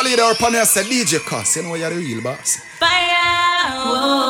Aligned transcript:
Khalid 0.00 0.18
up 0.18 0.42
on 0.42 0.54
said, 0.64 0.86
DJ 0.86 1.20
CosS, 1.20 1.56
you 1.56 1.62
know 1.62 1.74
you're 1.74 1.90
the 1.90 1.96
real 1.96 2.22
boss. 2.22 2.56
Fire! 2.78 3.70
Whoa. 3.84 4.29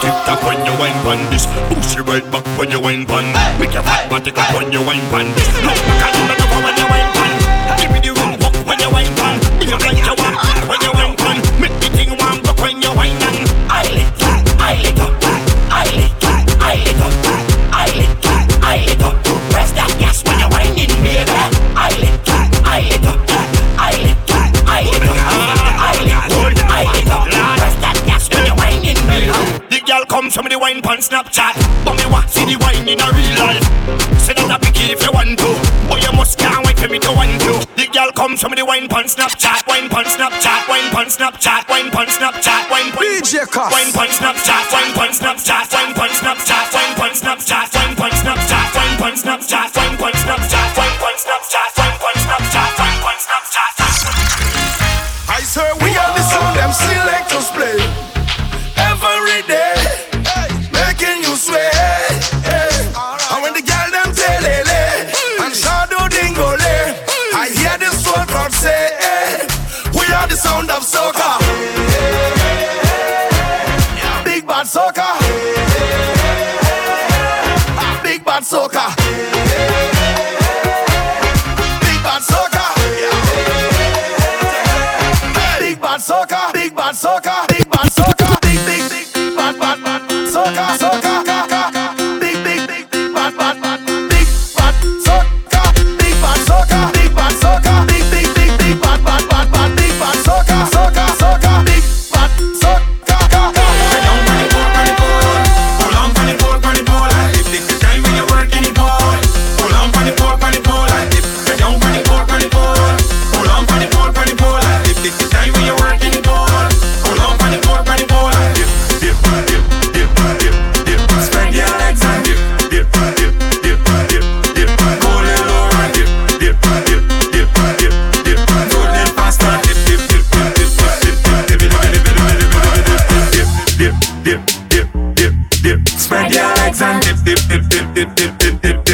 back 0.00 0.12
it 0.12 0.28
up 0.28 0.42
when 0.44 0.66
you 0.66 0.74
wine 0.78 1.02
pan 1.04 1.30
this. 1.30 1.46
Back 2.30 2.58
when 2.58 2.70
you 2.70 2.80
wine 2.80 3.04
your 3.72 3.82
fat 3.82 4.08
body 4.10 4.30
up 4.32 4.54
when 4.54 4.72
you 4.72 4.82
wine 4.82 5.00
pan 5.10 5.26
this. 5.34 5.48
Look, 5.64 6.19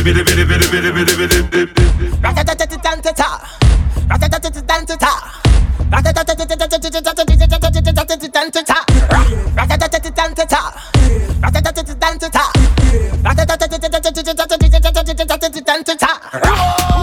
bidi 0.07 0.23
bidi 0.27 0.45
bidi 0.51 0.67
bidi 0.73 0.91
bidi 0.97 1.15
bidi 1.19 1.39
bidi 1.51 2.07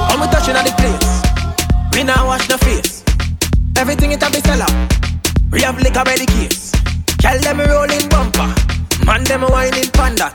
I'm 0.10 0.22
a 0.22 0.28
touching 0.32 0.56
at 0.56 0.64
the 0.66 0.72
place. 0.80 1.96
Me 1.96 2.04
now 2.04 2.26
wash 2.28 2.48
the 2.48 2.58
face. 2.60 3.04
Everything 3.78 4.14
it 4.14 4.22
have 4.24 4.32
been 4.32 4.44
sell 4.44 4.62
out. 4.62 4.72
We 5.52 5.62
have 5.62 5.78
liquor 5.80 6.04
by 6.06 6.16
the 6.16 6.26
case. 6.26 6.72
Tell 7.20 7.38
them 7.40 7.60
rolling 7.60 8.08
bumper. 8.08 8.48
Man 9.06 9.24
them 9.26 9.42
whining 9.42 9.92
panda. 9.92 10.34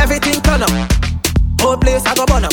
Everything 0.00 0.40
turn 0.42 0.62
up 0.62 0.89
whole 1.70 1.78
place 1.78 2.02
I 2.04 2.14
go 2.14 2.26
burn 2.26 2.44
up. 2.44 2.52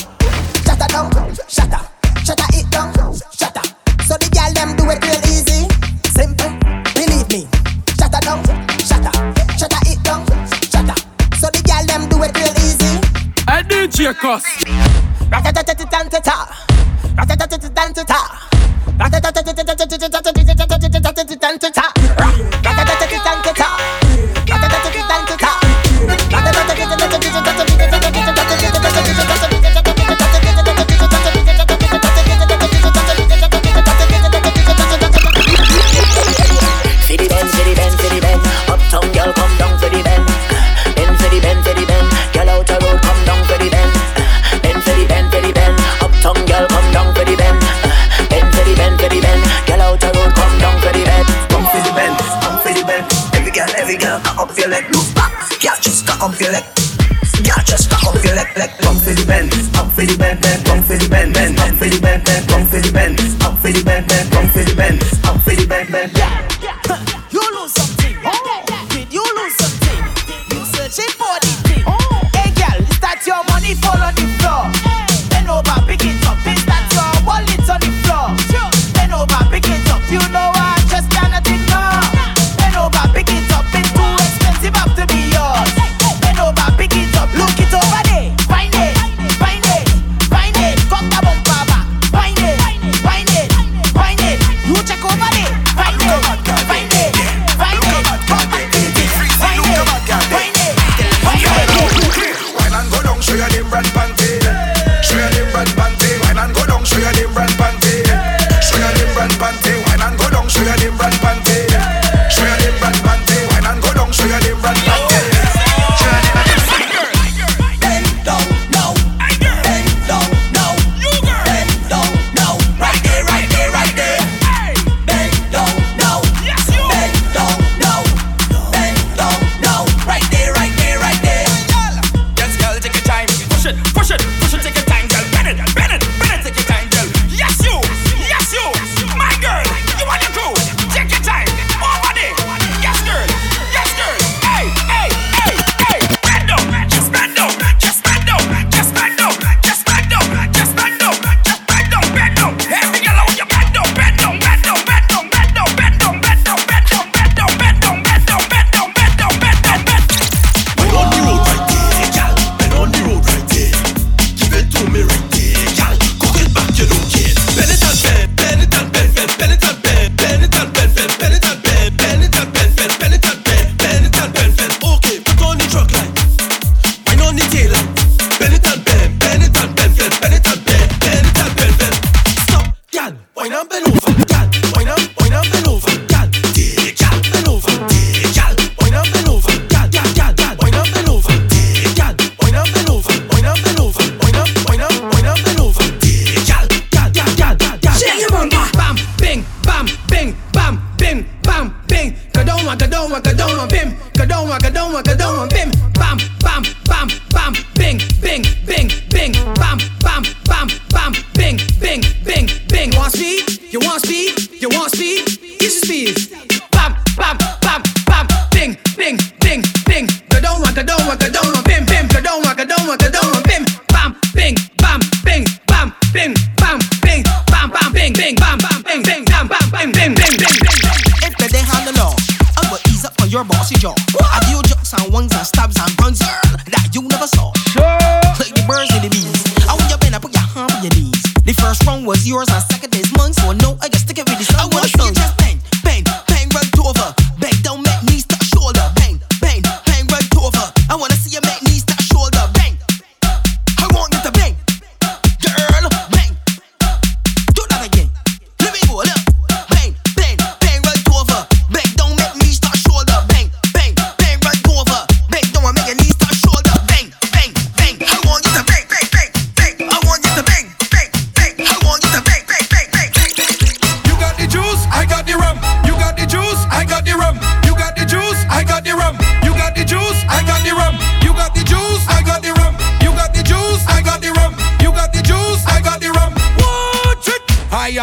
Shatter 0.61 0.87
down, 0.93 1.09
shatter, 1.49 1.81
shatter 2.23 2.45
it 2.53 2.69
down, 2.69 2.93
shatter. 3.33 3.65
So 4.05 4.13
the 4.13 4.29
girl 4.29 4.53
them 4.53 4.77
do 4.77 4.85
it 4.93 5.01
real 5.01 5.17
easy, 5.33 5.65
simple. 6.13 6.53
Believe 6.93 7.25
me, 7.33 7.49
shatter 7.97 8.21
down, 8.21 8.45
shatter, 8.85 9.09
shatter 9.57 9.81
it 9.89 9.97
down, 10.05 10.21
shatter. 10.69 10.93
So 11.41 11.49
the 11.49 11.65
girl 11.65 11.81
them 11.89 12.05
do 12.09 12.21
it 12.21 12.29
real 12.37 12.53
easy. 12.61 13.01
I 13.47 13.63
need 13.65 13.97
your 13.97 14.13
cost. 14.13 14.45
Ratatatatatata, 15.33 16.37
ratatatatatata, 17.17 18.21
ratatatatatata. 19.01 21.76
für 62.77 62.83
die 62.83 62.91
Band, 62.91 63.19
ab 63.43 63.57
für 63.61 63.73
die 63.73 63.81
Band, 63.81 64.07
Band, 64.07 64.27
komm 64.31 64.49
für. 64.75 65.16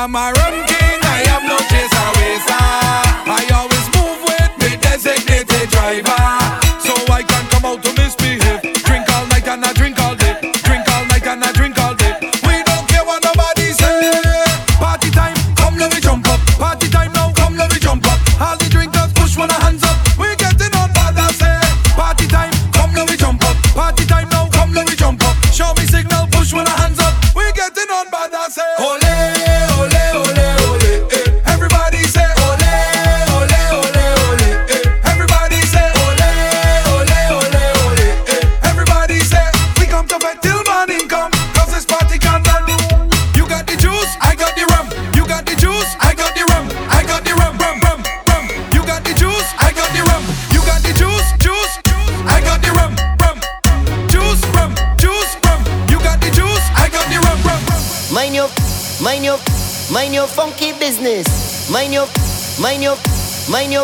am 0.05 0.17
a 0.17 0.33
rum 0.33 0.67
king, 0.67 1.01
I 1.03 1.25
am 1.33 1.47
no 1.47 1.57
chaser, 1.71 2.09
waster. 2.17 2.61
Ah. 2.61 3.25
I 3.27 3.43
always 3.57 3.87
move 3.97 4.21
with 4.29 4.53
me 4.61 4.77
designated 4.77 5.71
driver. 5.71 6.44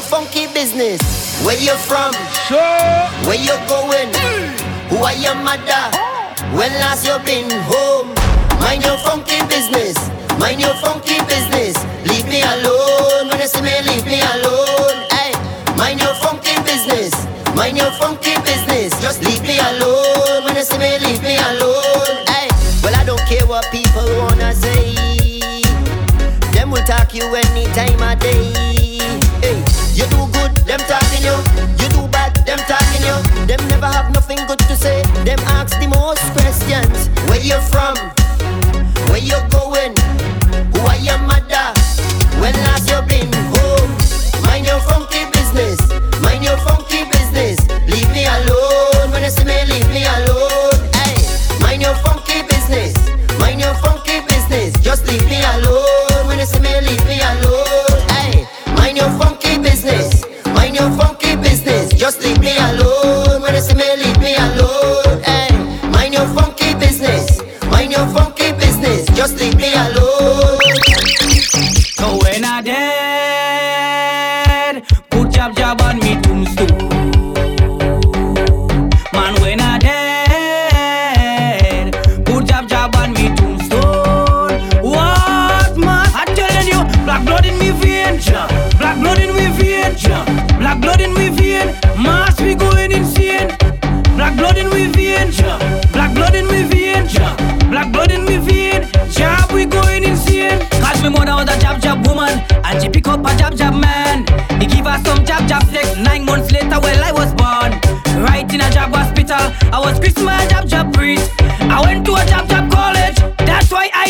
your 0.01 0.09
funky 0.09 0.47
business. 0.55 1.01
Where 1.45 1.61
you 1.61 1.75
from? 1.77 2.13
Sure. 2.49 2.89
Where 3.29 3.37
you 3.37 3.53
going? 3.69 4.09
Mm. 4.09 4.49
Who 4.89 4.97
are 4.97 5.15
your 5.15 5.35
mother? 5.35 5.85
Oh. 5.93 6.57
When 6.57 6.73
last 6.81 7.05
you 7.07 7.17
been 7.25 7.51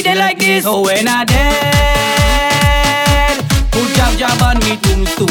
like 0.07 0.39
this. 0.39 0.63
So 0.65 0.81
when 0.83 1.07
I 1.09 1.25
dead, 1.25 1.45
put 3.71 3.89
jab 3.95 4.19
jab 4.19 4.43
on 4.43 4.59
me 4.61 4.77
tombstone. 4.77 5.29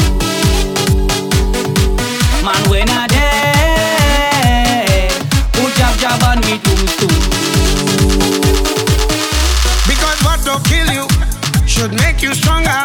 Man, 2.44 2.70
when 2.70 2.88
I 2.88 3.06
dead, 3.08 5.12
put 5.52 5.74
jab 5.74 5.98
jab 5.98 6.22
on 6.22 6.40
me 6.40 6.58
tombstone. 6.58 7.08
Because 9.88 10.22
what 10.24 10.44
don't 10.44 10.64
kill 10.64 10.90
you 10.92 11.08
should 11.66 11.92
make 11.94 12.22
you 12.22 12.34
stronger. 12.34 12.84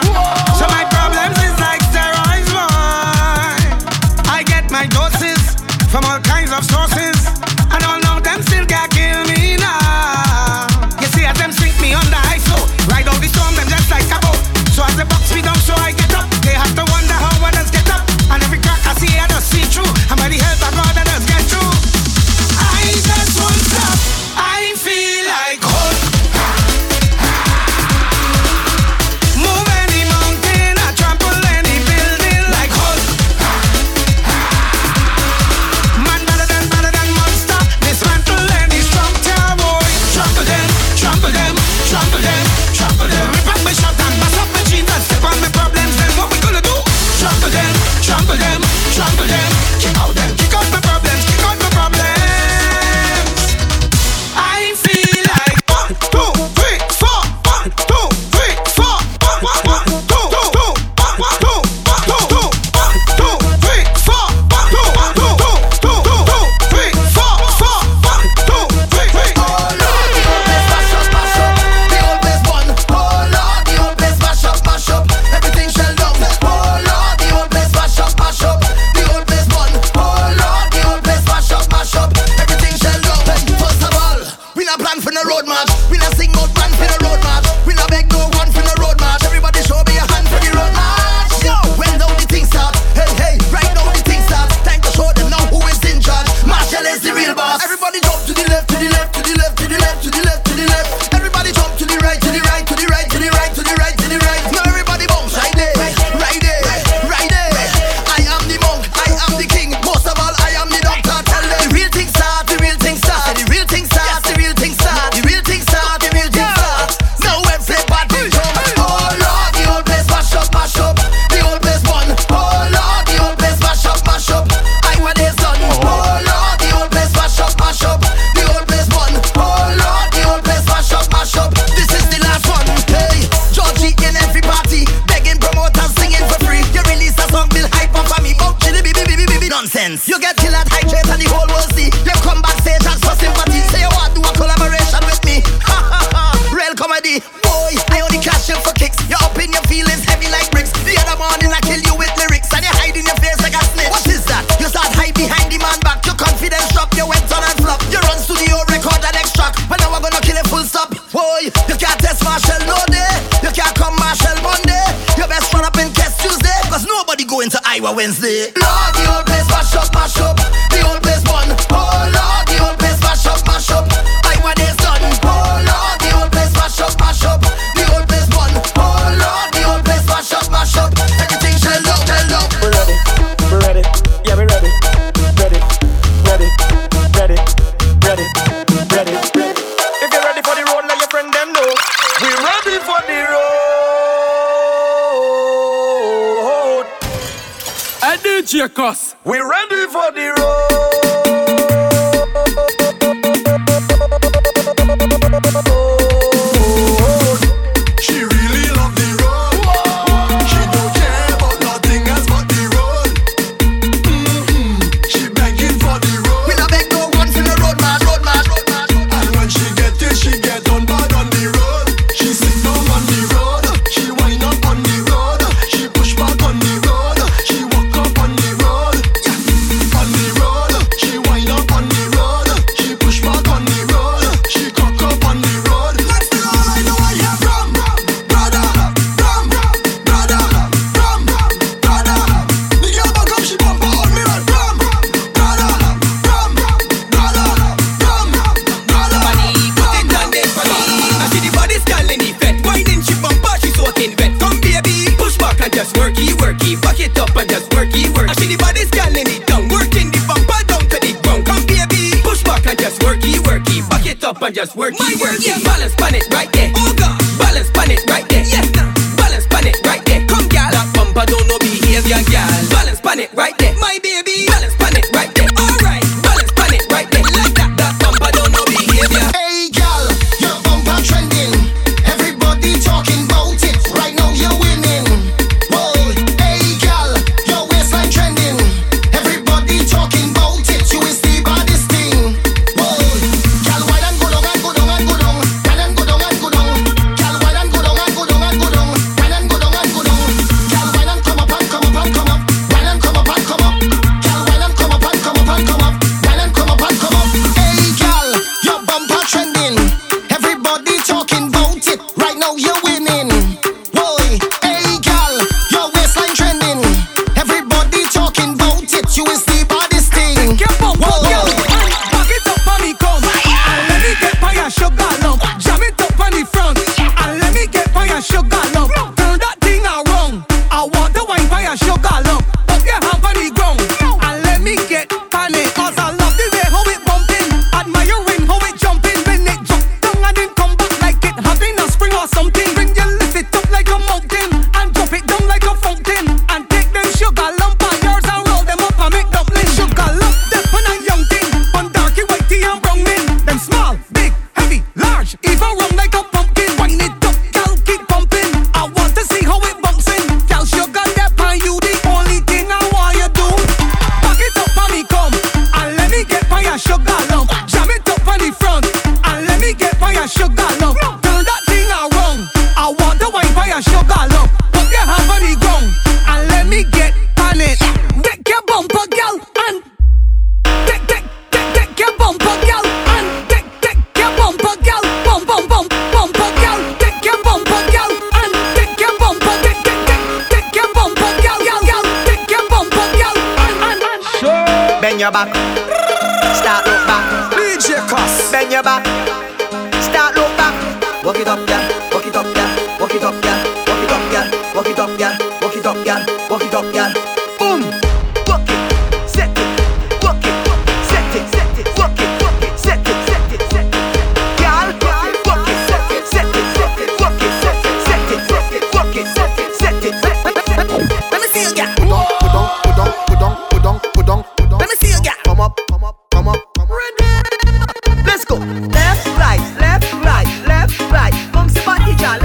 Left, 428.65 429.27
right, 429.37 429.61
left, 429.79 430.11
right, 430.25 430.47
left, 430.65 430.99
right. 431.11 431.33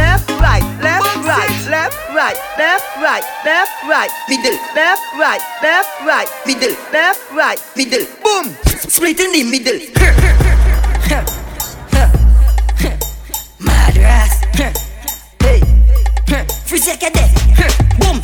Left, 0.00 0.30
right, 0.40 0.62
left, 0.80 1.20
right, 1.20 1.37
left, 1.70 1.96
right, 2.14 2.37
left, 2.59 2.96
right, 2.96 3.22
left, 3.44 3.70
right, 3.88 4.11
middle. 4.28 4.59
Left, 4.74 5.02
right, 5.18 5.40
left, 5.62 6.00
right, 6.04 6.28
middle. 6.46 6.74
Left, 6.92 7.33
right, 7.33 7.59
middle. 7.76 8.06
Boom. 8.22 8.54
Split 8.66 9.20
in 9.20 9.33
the 9.33 9.44
middle. 9.44 9.80
Madras. 13.59 14.40
Hey. 15.42 15.61
Freeze 16.66 16.87
Freezy 16.87 17.00
cadet. 17.00 17.30
Boom. 17.98 18.20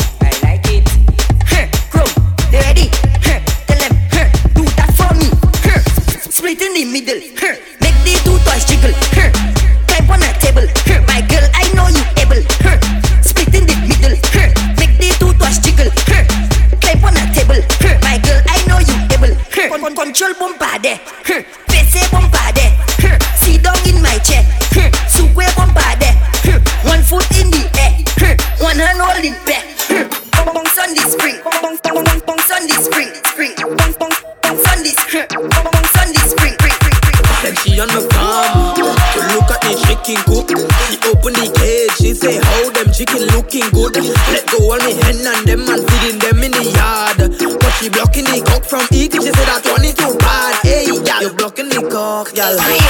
girl. 52.36 52.85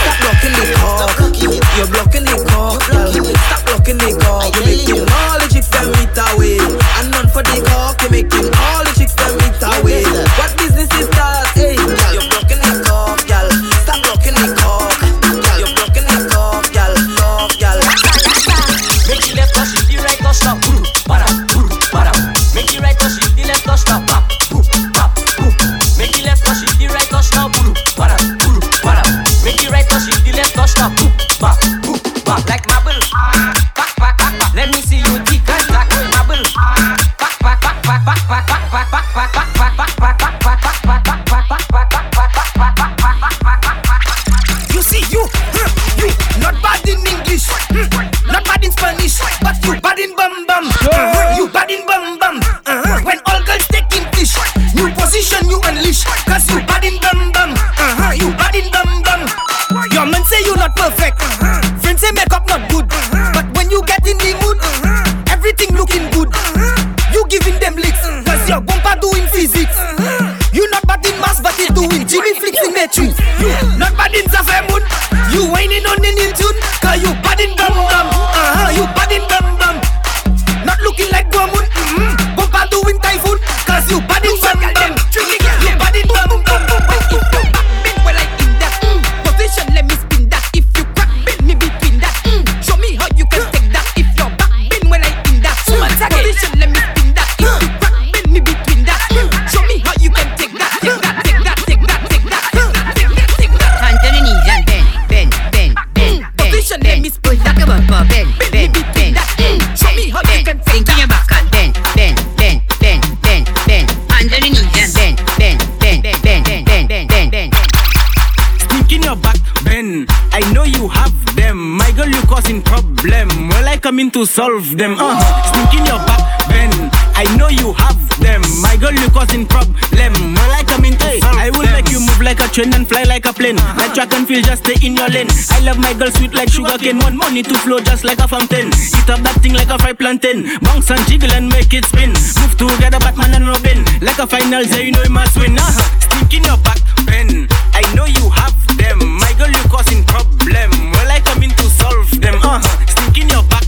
solve 124.36 124.76
them. 124.76 124.94
Uh, 125.00 125.16
sneak 125.48 125.80
in 125.80 125.86
your 125.88 125.96
back, 126.04 126.20
Ben. 126.52 126.68
I 127.16 127.24
know 127.40 127.48
you 127.48 127.72
have 127.72 127.96
them. 128.20 128.44
My 128.60 128.76
girl, 128.76 128.92
you 128.92 129.08
causing 129.08 129.48
problem. 129.48 130.12
Well, 130.36 130.52
I 130.52 130.62
come 130.62 130.84
in, 130.84 130.92
hey, 131.00 131.24
I 131.24 131.48
will 131.48 131.64
them. 131.64 131.72
make 131.72 131.88
you 131.88 132.04
move 132.04 132.20
like 132.20 132.44
a 132.44 132.48
train 132.52 132.68
and 132.76 132.84
fly 132.86 133.04
like 133.04 133.24
a 133.24 133.32
plane. 133.32 133.56
Uh-huh. 133.56 133.80
Like 133.80 133.94
track 133.96 134.12
and 134.12 134.28
field, 134.28 134.44
just 134.44 134.68
stay 134.68 134.76
in 134.84 134.92
your 134.94 135.08
lane. 135.08 135.32
I 135.56 135.64
love 135.64 135.80
my 135.80 135.96
girl 135.96 136.12
sweet 136.12 136.34
like 136.34 136.52
sugar 136.52 136.76
cane. 136.76 136.98
Want 137.00 137.16
money 137.16 137.42
to 137.48 137.54
flow 137.64 137.80
just 137.80 138.04
like 138.04 138.20
a 138.20 138.28
fountain. 138.28 138.68
Eat 138.76 139.08
up 139.08 139.24
that 139.24 139.40
thing 139.40 139.54
like 139.56 139.72
a 139.72 139.78
fried 139.80 139.98
plantain. 139.98 140.44
Bounce 140.60 140.90
and 140.92 141.00
jiggle 141.08 141.32
and 141.32 141.48
make 141.48 141.72
it 141.72 141.88
spin. 141.88 142.12
Move 142.12 142.54
together, 142.60 143.00
Batman 143.00 143.40
and 143.40 143.48
Robin. 143.48 143.88
Like 144.04 144.20
a 144.20 144.28
final, 144.28 144.60
yeah, 144.68 144.84
you 144.84 144.92
know 144.92 145.02
you 145.02 145.16
must 145.16 145.32
win. 145.40 145.56
Uh-huh. 145.56 145.80
Sneak 146.12 146.36
in 146.36 146.44
your 146.44 146.60
back, 146.60 146.84
Ben. 147.08 147.48
I 147.72 147.88
know 147.96 148.04
you 148.04 148.28
have 148.28 148.52
them. 148.76 149.00
My 149.00 149.32
girl, 149.40 149.48
you 149.48 149.64
causing 149.72 150.04
problem. 150.04 150.92
Well, 150.92 151.08
I 151.08 151.24
come 151.24 151.40
in 151.40 151.56
to 151.56 151.66
solve 151.72 152.12
them. 152.20 152.36
Uh-huh. 152.36 152.60
Sneak 152.84 153.24
in 153.24 153.32
your 153.32 153.42
back. 153.48 153.64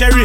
Cherry 0.00 0.24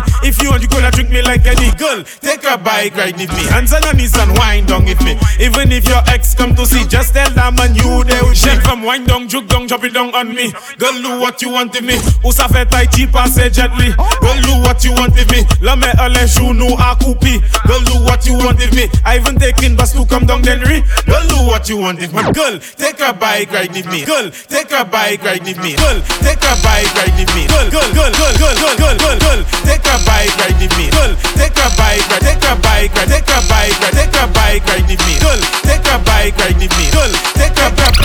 trick 0.96 1.10
me 1.12 1.22
like 1.22 1.46
any 1.46 1.70
girl. 1.76 2.04
Take 2.24 2.48
a 2.48 2.58
bike 2.58 2.96
ride 2.96 3.20
with 3.20 3.30
me. 3.36 3.44
Hands 3.52 3.72
on 3.74 3.84
your 3.84 3.94
knees 3.94 4.16
and 4.16 4.32
wind 4.40 4.68
down 4.68 4.86
with 4.86 5.04
me. 5.04 5.20
Even 5.44 5.72
if 5.72 5.88
your 5.88 6.02
ex 6.08 6.34
come 6.34 6.56
to 6.56 6.66
see, 6.66 6.88
just 6.88 7.14
tell 7.14 7.30
them 7.36 7.60
and 7.60 7.76
you 7.76 8.04
they 8.08 8.20
will 8.24 8.34
shake. 8.34 8.62
from 8.64 8.82
wind 8.82 9.08
down, 9.08 9.28
juke 9.28 9.48
down, 9.48 9.68
drop 9.68 9.84
it 9.84 9.94
down 9.94 10.16
on 10.16 10.34
me. 10.34 10.52
Girl, 10.80 10.96
do 11.04 11.20
what 11.20 11.42
you 11.42 11.52
want 11.52 11.74
with 11.76 11.84
me. 11.84 12.00
Usa 12.24 12.48
fait 12.48 12.66
tai 12.72 12.86
cheaper, 12.86 13.28
say 13.28 13.50
gently. 13.50 13.92
Girl, 14.24 14.40
do 14.42 14.54
what 14.64 14.84
you 14.84 14.94
want 14.94 15.14
with 15.14 15.30
me. 15.32 15.44
La 15.62 15.76
me 15.76 15.92
ale 16.00 16.24
know 16.56 16.74
a 16.80 16.96
coupie. 16.96 17.44
Girl, 17.68 17.84
do 17.84 18.00
what 18.08 18.26
you 18.26 18.40
want 18.40 18.58
with 18.58 18.74
me. 18.74 18.88
I 19.04 19.18
even 19.20 19.36
taking 19.36 19.76
bus 19.76 19.92
to 19.94 20.06
come 20.06 20.26
down 20.26 20.42
then 20.42 20.62
re. 20.62 20.82
Girl, 21.06 21.28
do 21.28 21.38
what 21.46 21.68
you 21.68 21.78
want 21.78 22.00
with 22.00 22.14
me. 22.16 22.24
Girl, 22.32 22.58
take 22.80 23.02
a 23.02 23.12
bike 23.14 23.52
ride 23.52 23.74
with 23.76 23.88
me. 23.92 24.06
Girl, 24.06 24.32
take 24.48 24.72
a 24.72 24.86
bike 24.86 25.24
ride 25.24 25.44
with 25.44 25.60
me. 25.60 25.76
Girl, 25.76 26.00
take 26.24 26.40
a 26.40 26.56
bike 26.64 26.88
ride 26.96 27.16
with 27.20 27.32
me. 27.36 27.48
Girl, 27.52 27.68
girl, 27.70 27.90
girl, 27.92 28.12
girl, 28.16 28.34
girl, 28.40 28.56
girl, 28.80 28.96
girl, 28.96 29.20
girl, 29.20 29.42
take 29.68 29.84
a 29.84 29.96
bike 30.08 30.32
right 30.40 30.56
with 30.62 30.72
me 30.80 30.85
me. 30.86 30.92
Girl, 30.94 31.14
take 31.38 31.58
a 31.58 31.68
bike 31.78 32.06
ride, 32.10 32.22
take 32.22 32.46
a 32.46 32.54
bike 32.62 32.94
ride, 32.94 33.10
take 33.10 33.30
a 33.30 33.40
bike 33.50 33.74
ride, 33.82 33.94
take 33.94 34.16
a 34.18 34.26
bike 34.30 34.66
ride 34.66 34.86
with 34.86 35.02
me. 35.06 35.14
Girl, 35.20 35.40
take 35.66 35.86
a 35.90 35.98
bike 36.06 36.38
ride 36.38 36.58
with 36.58 36.74
me. 36.78 36.86
Girl, 36.94 37.12
take 37.34 37.58
a 37.58 37.68
bike. 37.74 37.98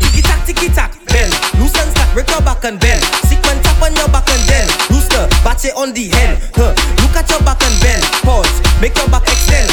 Tiki 0.00 0.22
tack, 0.22 0.40
tiki 0.46 0.68
tack, 0.72 0.92
bell. 1.12 1.30
Loose 1.60 1.76
and 1.76 1.90
stack, 1.92 2.08
break 2.14 2.28
your 2.30 2.40
back 2.42 2.64
and 2.64 2.80
bend. 2.80 3.02
Sequence 3.28 3.60
tap 3.62 3.82
on 3.82 3.94
your 3.96 4.08
back 4.08 4.28
and 4.28 4.42
then. 4.48 4.66
Rooster, 4.90 5.28
batch 5.44 5.64
it 5.64 5.76
on 5.76 5.92
the 5.92 6.08
hen. 6.08 6.38
Huh. 6.56 6.72
Look 7.04 7.16
at 7.16 7.28
your 7.28 7.42
back 7.44 7.60
and 7.62 7.76
bend. 7.80 8.02
Pause, 8.24 8.52
make 8.80 8.96
your 8.96 9.08
back 9.08 9.26
extend. 9.28 9.68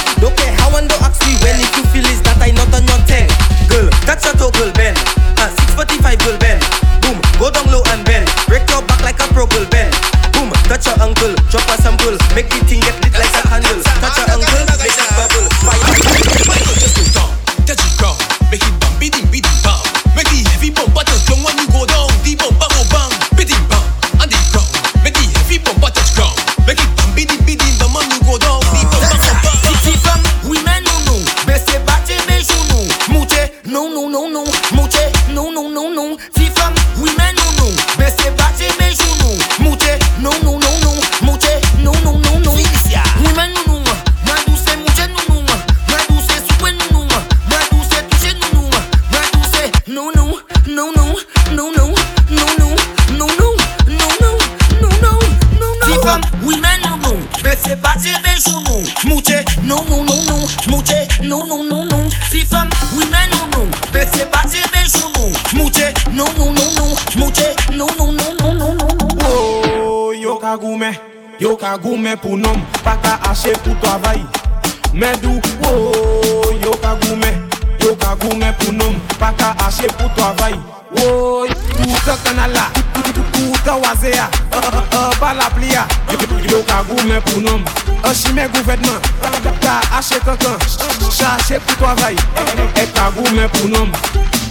Chache 90.07 90.23
kankan, 90.23 90.57
chache 91.11 91.59
pou 91.59 91.75
travay 91.75 92.15
E 92.79 92.85
kagoumen 92.95 93.49
pou 93.49 93.67
nom 93.67 93.91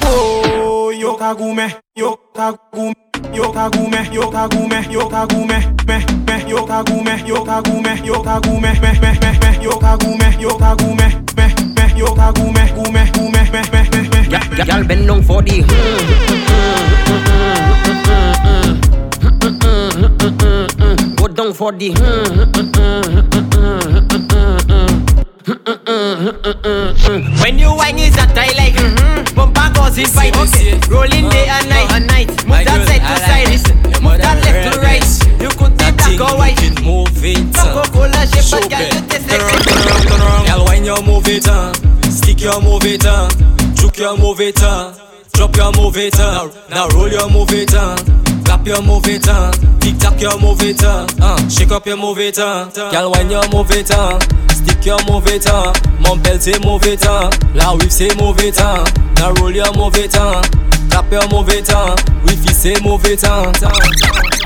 Oh, 0.05 0.93
yo 0.93 1.15
kagoumen, 1.17 1.71
yo 1.97 2.19
kagoumen 2.35 2.95
Yo 3.33 3.51
kagoumen, 3.53 4.13
yo 4.13 4.29
kagoumen, 4.29 4.85
yo 4.91 5.09
kagoumen 5.09 5.63
Meh, 5.87 6.05
meh, 6.27 6.45
yo 6.47 6.67
kagoumen, 6.67 7.27
yo 7.27 7.43
kagoumen, 7.43 8.05
yo 8.05 8.21
kagoumen 8.21 8.81
Meh, 8.83 9.01
meh, 9.01 9.19
meh, 9.23 9.39
meh, 9.41 9.59
yo 9.63 9.79
kagoumen, 9.79 10.39
yo 10.39 10.59
kagoumen 10.59 11.25
Meh, 11.39 11.55
meh, 11.75 11.97
yo 11.97 12.15
kagoumen, 12.15 12.69
koumen, 12.75 13.09
koumen, 13.15 13.49
meh, 13.51 13.65
meh, 13.73 14.09
meh 14.11 14.67
Gal 14.67 14.85
ben 14.85 15.07
long 15.07 15.23
for 15.23 15.41
di 15.41 15.65
Go 21.17 21.29
down 21.29 21.55
for 21.55 21.73
di 21.73 21.95
it, 42.87 43.05
uh. 43.05 43.29
Juke 43.75 43.99
your 43.99 44.17
move 44.17 44.41
it, 44.41 44.63
uh. 44.63 44.93
Drop 45.33 45.55
your 45.57 45.73
move 45.73 45.97
it, 45.97 46.19
uh. 46.19 46.49
Now 46.71 46.89
roll 46.89 47.09
your 47.09 47.29
move 47.31 47.53
it, 47.53 47.75
uh. 47.75 47.97
Clap 48.45 48.67
your 48.67 48.83
move 48.83 49.07
it, 49.07 49.29
uh. 49.29 49.51
Tick 49.81 49.99
tock 49.99 50.21
your 50.21 50.39
move 50.41 50.63
it, 50.63 50.83
uh. 50.83 51.07
uh. 51.21 51.49
Shake 51.49 51.73
up 51.73 51.87
your 51.87 51.97
move 51.97 52.19
it, 52.19 52.39
uh. 52.39 52.71
Girl, 52.71 53.11
wine 53.13 53.31
your 53.31 53.49
move 53.51 53.71
it, 53.71 53.91
uh. 53.91 54.19
Stick 54.51 54.85
your 54.87 54.99
move 55.07 55.27
it, 55.27 55.47
uh. 55.47 55.73
Mon 56.01 56.21
belle 56.23 56.39
say 56.41 56.59
move 56.65 56.87
it, 56.87 57.05
uh. 57.07 57.31
La 57.55 57.75
whip 57.75 57.91
say 57.91 58.09
move 58.17 58.39
it, 58.41 58.61
uh. 58.61 58.85
Now 59.17 59.33
roll 59.35 59.51
your 59.53 59.73
move 59.75 59.97
it, 59.97 60.15
uh. 60.17 60.43
Clap 60.91 61.11
your 61.11 61.29
move 61.29 61.49
it, 61.51 61.69
uh. 61.71 61.97
Wifi 62.25 62.53
say 62.53 62.77
move 62.83 63.05
it, 63.05 63.25
uh. 63.25 64.46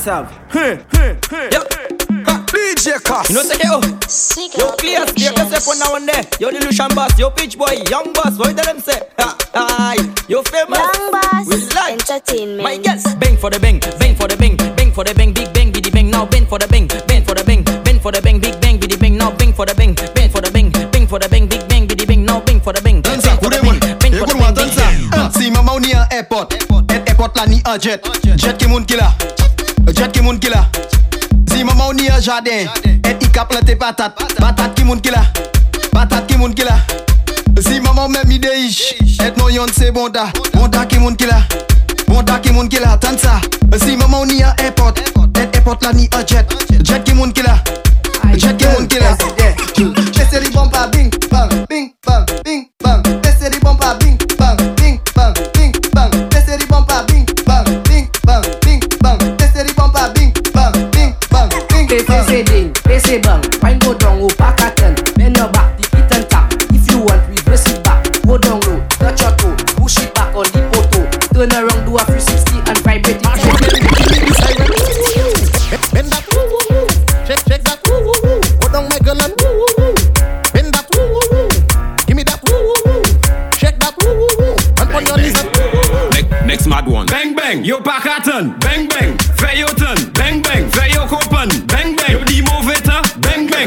what's 0.00 0.06
up? 0.06 0.32
Hey, 0.50 0.82
hey, 0.92 1.18
hey. 1.28 1.50
Yo, 1.52 1.60
DJ 2.48 3.04
CosS. 3.04 3.28
you 3.28 3.34
know 3.34 3.42
say 3.42 3.60
yo, 3.62 3.80
yo 4.56 4.72
clear, 4.76 5.04
clear 5.04 5.32
yourself 5.32 5.66
one 5.66 5.78
now 5.78 5.94
and 5.96 6.08
there. 6.08 6.24
Yo 6.40 6.50
delusion 6.50 6.88
boss, 6.94 7.18
yo 7.18 7.28
pitch 7.28 7.58
boy, 7.58 7.76
young 7.90 8.10
boss, 8.14 8.38
what 8.38 8.56
tell 8.56 8.64
them 8.64 8.80
say? 8.80 8.98
Ha, 9.18 9.36
aye, 9.92 10.00
yo 10.26 10.42
famous, 10.42 10.78
Young 10.78 11.12
boss, 11.12 11.46
we 11.48 11.56
like 11.74 11.92
entertainment. 11.92 12.62
My 12.62 12.78
girls, 12.78 13.04
bang 13.16 13.36
for 13.36 13.50
the 13.50 13.60
bang, 13.60 13.78
bang 14.00 14.16
for 14.16 14.26
the 14.26 14.36
bang, 14.36 14.56
bang 14.56 14.90
for 14.90 15.04
the 15.04 15.14
bang, 15.14 15.34
big 15.34 15.52
bang, 15.52 15.70
biddy 15.70 15.90
bang, 15.90 16.08
now 16.08 16.24
bang 16.24 16.46
for 16.46 16.58
the 16.58 16.66
bang, 16.68 16.86
bang 17.06 17.22
for 17.22 17.34
the 17.34 17.44
bang, 17.44 17.62
bang 17.62 18.00
for 18.00 18.10
the 18.10 18.22
bang, 18.22 18.40
big 18.40 18.58
bang, 18.58 18.78
biddy 18.80 18.96
bang, 18.96 19.18
now 19.18 19.30
bang 19.36 19.52
for 19.52 19.66
the 19.66 19.74
bang, 19.74 19.94
bang 20.14 20.30
for 20.30 20.40
the 20.40 20.50
bang, 20.50 20.72
bang 20.92 21.06
for 21.06 21.18
the 21.18 21.28
bang, 21.28 21.46
big 21.46 21.68
bang, 21.68 21.86
biddy 21.86 22.06
bang, 22.06 22.24
now 22.24 22.40
bang 22.40 22.58
for 22.58 22.72
the 22.72 22.80
bang, 22.80 23.02
bang 23.02 23.20
Dansa, 23.20 23.36
for 23.36 23.50
the 23.50 23.58
kude 23.58 23.60
bang, 23.60 23.68
moun 23.68 23.98
bang 24.00 24.14
E 24.14 24.18
for 24.18 24.26
the 24.26 24.32
koun 24.32 24.40
bang, 24.40 24.40
wan 24.40 24.54
big 24.54 24.64
dansa 24.64 25.10
bang. 25.10 25.32
Si 25.32 25.50
mama 25.50 25.74
ou 25.74 25.78
ni 25.78 25.92
airport 25.92 26.54
Et 26.54 27.08
airport 27.10 27.36
la 27.36 27.44
ni 27.44 27.60
an 27.66 27.76
jet 27.78 28.00
Jet 28.36 28.56
ki 28.56 28.66
moun 28.66 28.86
ki 28.86 28.96
la 28.96 29.12
Jet 29.94 30.12
ki 30.12 30.22
moun 30.22 30.38
ki 30.38 30.48
Si 31.50 31.64
mama 31.64 31.88
ou 31.88 31.92
ni 31.92 32.08
an 32.08 32.20
jardin 32.20 32.68
Et 32.84 33.24
i 33.24 33.28
ka 33.32 33.44
plante 33.44 33.74
patat 33.76 34.14
Patat 34.38 34.74
ki 34.74 34.84
moun 34.84 35.00
ki 35.00 35.10
la. 35.10 35.22
Patat 35.92 36.26
ki 36.26 36.36
moun 36.36 36.54
ki 36.54 36.62
la. 36.62 36.78
Si 37.60 37.80
mama 37.80 38.04
ou 38.04 38.08
men 38.08 38.22
mi 38.26 38.38
de 38.38 38.48
ish 38.66 38.94
Et 39.20 39.36
non 39.36 39.48
yon 39.48 39.66
se 39.68 39.90
bonda. 39.90 40.30
Bonda 40.54 40.86
ki 40.86 40.98
moun 40.98 41.16
ki 41.16 41.26
la. 41.26 41.42
Bonda 42.06 42.38
ki 42.38 42.52
moun 42.52 42.68
ki 42.68 42.78
la. 42.80 42.96
Tan 42.98 43.16
Si 43.18 43.96
mama 43.96 44.20
ou 44.20 44.26
ni 44.26 44.42
an 44.42 44.54
airport 44.58 44.98
Et 45.00 45.56
airport 45.56 45.78
la 45.82 45.92
ni 45.92 46.08
an 46.14 46.26
jet. 46.26 46.46
Jet 46.82 47.04
ki 47.04 47.14
moun 47.14 47.32
ki 47.32 47.42
la. 47.42 47.58
Jet 48.36 48.56
ki 48.56 48.66
moun 48.66 48.86
ki 48.86 48.98
la 48.98 49.39
bing 62.26 62.44
Pay 62.44 62.44
bang 62.44 62.74
face 62.74 63.02
ding, 63.04 63.14
face 63.14 63.20
bang, 63.22 63.42
wine 63.62 63.78
go 63.78 63.94
down, 63.94 64.18
oh 64.20 64.28
back 64.36 64.60
at 64.60 64.76
ten, 64.76 64.94
bend 65.16 65.36
your 65.36 65.48
back, 65.52 65.76
the 65.78 65.84
hit 65.96 66.12
and 66.12 66.28
tap. 66.30 66.52
If 66.72 66.90
you 66.90 66.98
want, 67.00 67.22
reverse 67.28 67.68
it 67.70 67.82
back, 67.84 68.04
go 68.26 68.38
down 68.38 68.60
low, 68.60 68.80
touch 68.98 69.20
your 69.22 69.32
toe, 69.36 69.56
push 69.76 69.98
it 69.98 70.14
back 70.14 70.34
on 70.34 70.44
the 70.52 70.60
photo, 70.72 71.00
turn 71.32 71.52
around, 71.52 71.84
do 71.86 71.96
a 71.96 72.02
360 72.04 72.58
and 72.68 72.78
vibrate 72.84 73.16
it. 73.16 73.30
Bend 75.92 76.08
that 76.08 76.24
woo 76.34 76.44
woo 76.46 76.60
woo 76.70 76.86
Shake 77.26 77.42
shake 77.48 77.64
that. 77.64 77.78
Woo 77.86 77.98
woo 77.98 78.14
woo 78.22 78.40
Go 78.60 78.66
down 78.70 78.88
my 78.88 78.98
girl 79.02 79.18
and 79.22 79.34
woo 79.42 79.50
woo 79.58 79.66
woo 79.78 79.94
Bend 80.54 80.70
that. 80.74 80.86
Woo 80.94 81.02
woo 81.02 81.22
woo 81.30 81.48
Give 82.06 82.16
me 82.16 82.22
that. 82.22 82.38
Woo 82.46 82.54
woo 82.54 82.74
woo 82.86 83.02
Shake 83.58 83.78
that. 83.78 83.94
Woo 83.98 84.10
woo 84.14 84.30
woo 84.38 84.54
And 84.78 84.90
on 84.94 85.06
your 85.06 85.18
knees 85.18 85.34
and 85.38 85.50
woo 85.50 85.66
woo 85.66 85.82
woo 85.90 86.10
Next, 86.10 86.30
next 86.46 86.66
mad 86.66 86.86
one. 86.86 87.06
Bang 87.06 87.34
bang, 87.34 87.64
yo 87.64 87.80
Pakaton. 87.80 88.58
Bang 88.60 88.86
bang, 88.88 89.16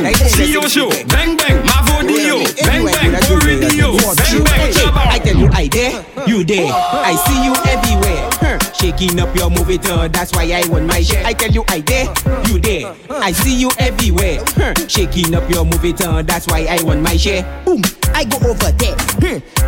Bang 0.04 0.12
bang, 0.20 0.30
CEO 0.36 0.68
Show. 0.68 0.90
Bang 1.08 1.38
bang, 1.38 1.64
Mavo 1.64 2.04
Dio. 2.06 2.44
Bang 2.68 2.84
bang, 2.86 3.12
Go 3.24 3.36
Radio. 3.48 3.96
Bang 3.96 4.44
bang, 4.44 5.08
I 5.08 5.20
tell 5.24 5.38
you 5.38 5.48
I 5.54 5.68
there, 5.72 6.04
you 6.28 6.44
there. 6.44 6.68
I 6.68 7.16
see 7.16 7.40
you 7.46 7.54
everywhere. 7.72 8.60
Shaking 8.74 9.20
up 9.22 9.34
your 9.36 9.50
movie 9.50 9.78
turn, 9.78 10.12
that's 10.12 10.34
why 10.34 10.44
I 10.44 10.68
want 10.68 10.86
my 10.88 11.02
share. 11.02 11.26
I 11.26 11.32
tell 11.32 11.50
you 11.52 11.64
I 11.70 11.80
there, 11.80 12.12
you 12.48 12.60
there. 12.60 12.94
I 13.10 13.32
see 13.32 13.56
you 13.56 13.70
everywhere. 13.80 14.44
Shaking 14.90 15.34
up 15.36 15.50
your 15.50 15.64
movie 15.64 15.94
turn, 15.94 16.26
that's 16.26 16.48
why 16.48 16.68
I 16.70 16.84
want 16.84 17.02
my 17.02 17.16
share. 17.16 17.44
Boom, 17.64 17.82
I 18.14 18.26
go 18.26 18.38
over 18.50 18.72
there. 18.76 18.96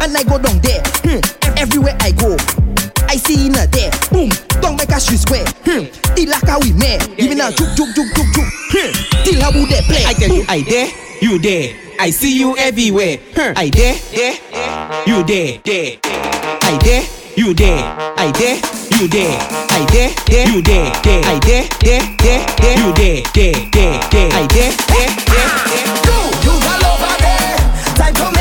And 0.04 0.18
I 0.18 0.24
go 0.24 0.38
down 0.38 0.60
there. 0.60 0.84
Everywhere 1.58 1.96
I 2.02 2.12
go 2.12 2.36
I 3.08 3.16
see 3.18 3.46
in 3.48 3.54
there. 3.54 3.92
Boom, 4.12 4.30
don't 4.60 4.76
make 4.78 4.90
a 4.90 5.00
street 5.00 5.20
square. 5.20 5.46
Hmm, 5.64 5.86
Ilaka 6.20 6.60
we 6.62 6.74
me 6.74 6.98
Give 7.16 7.30
me 7.30 7.36
now. 7.36 7.50
juk 7.52 7.70
juk 7.78 7.88
juk 7.96 8.08
juk 8.12 8.28
juk 8.36 8.65
Till 9.46 9.66
they 9.68 9.82
play 9.82 10.04
I 10.06 10.14
tell 10.14 10.36
you 10.36 10.44
I 10.50 10.62
there, 10.62 10.90
you 11.22 11.38
there. 11.40 11.76
I 12.00 12.10
see 12.10 12.38
you 12.38 12.58
everywhere. 12.58 13.20
Huh. 13.36 13.54
I 13.56 13.70
there, 13.70 13.96
there, 14.12 14.34
you 15.06 15.24
there, 15.24 15.60
there. 15.64 15.98
I 16.04 16.78
there, 16.84 17.04
you 17.38 17.54
there. 17.54 17.78
I 18.18 18.32
there, 18.32 18.58
you 19.00 19.08
there. 19.08 19.38
I 19.70 19.86
there, 19.94 20.12
there, 20.26 20.48
you 20.50 20.62
there, 20.62 20.92
there. 21.04 21.24
I 21.26 21.40
there, 21.40 21.68
there, 21.80 22.02
there, 22.18 22.46
there. 22.58 22.78
You 22.82 22.94
there, 22.94 23.22
there, 23.34 23.54
there, 23.72 24.02
there. 24.10 24.30
I 24.34 24.48
there, 24.50 24.74
there, 24.92 25.14
there, 25.30 25.50
there. 25.70 26.26
You 26.44 26.54
got 26.60 26.84
over 26.84 27.16
there. 27.22 27.58
Time 27.96 28.14
to 28.16 28.35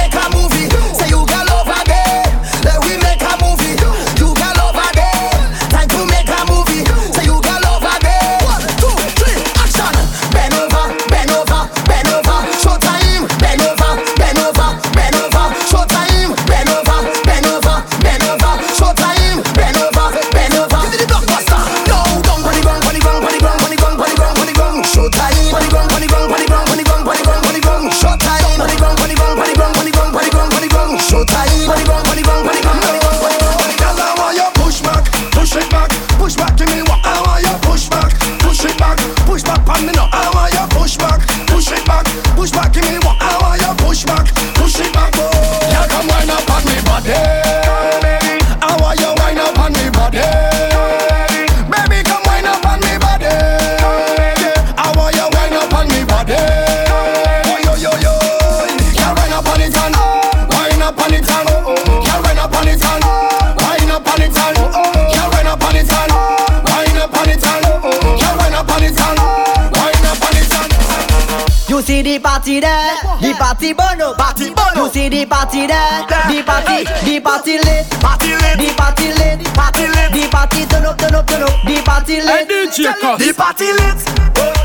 see 71.95 72.03
the 72.03 72.19
party 72.19 72.59
there, 72.61 72.97
the 73.21 73.35
party 73.39 73.73
bono, 73.73 74.15
party 74.15 74.51
bono. 74.51 74.87
You 74.87 74.91
see 74.91 75.09
the 75.09 75.27
party 75.27 75.67
there, 75.67 76.03
the 76.27 76.43
party, 76.43 76.83
the 77.07 77.21
party 77.21 77.59
lit, 77.63 77.87
party 78.03 78.35
lit, 78.35 78.59
the 78.59 78.75
party 78.75 79.09
lit, 79.15 79.39
party 79.55 79.87
lit, 79.87 80.11
the 80.11 80.29
party 80.31 80.67
turn 80.67 80.87
up, 80.87 80.99
turn 80.99 81.15
up, 81.15 81.27
turn 81.27 81.43
up, 81.43 81.55
the 81.63 81.83
party 81.87 82.21
lit. 82.21 82.49
The 82.49 83.31
party 83.39 83.71
lit, 83.79 83.99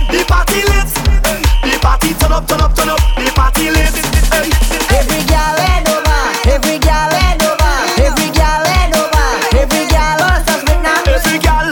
the 0.09 0.25
party 0.25 0.61
lit, 0.73 0.89
the 1.61 1.77
party 1.81 2.13
turn 2.17 2.33
up, 2.33 2.47
turn 2.47 2.61
up, 2.61 2.73
turn 2.73 2.89
up, 2.89 3.01
the 3.13 3.29
party 3.37 3.69
lit. 3.69 3.93
Every 4.89 5.21
girl 5.29 5.57
hand 5.69 5.85
over, 5.85 6.21
every 6.49 6.79
girl 6.81 7.13
hand 7.13 7.43
over, 7.45 7.73
every 8.09 8.29
girl 8.33 8.63
hand 8.73 8.93
over, 8.97 9.27
every 9.53 9.85
girl 9.85 10.17
bust 10.17 10.49
us 10.49 10.61
with 10.65 10.81
now. 10.81 10.97
Every 11.05 11.37
girl 11.37 11.68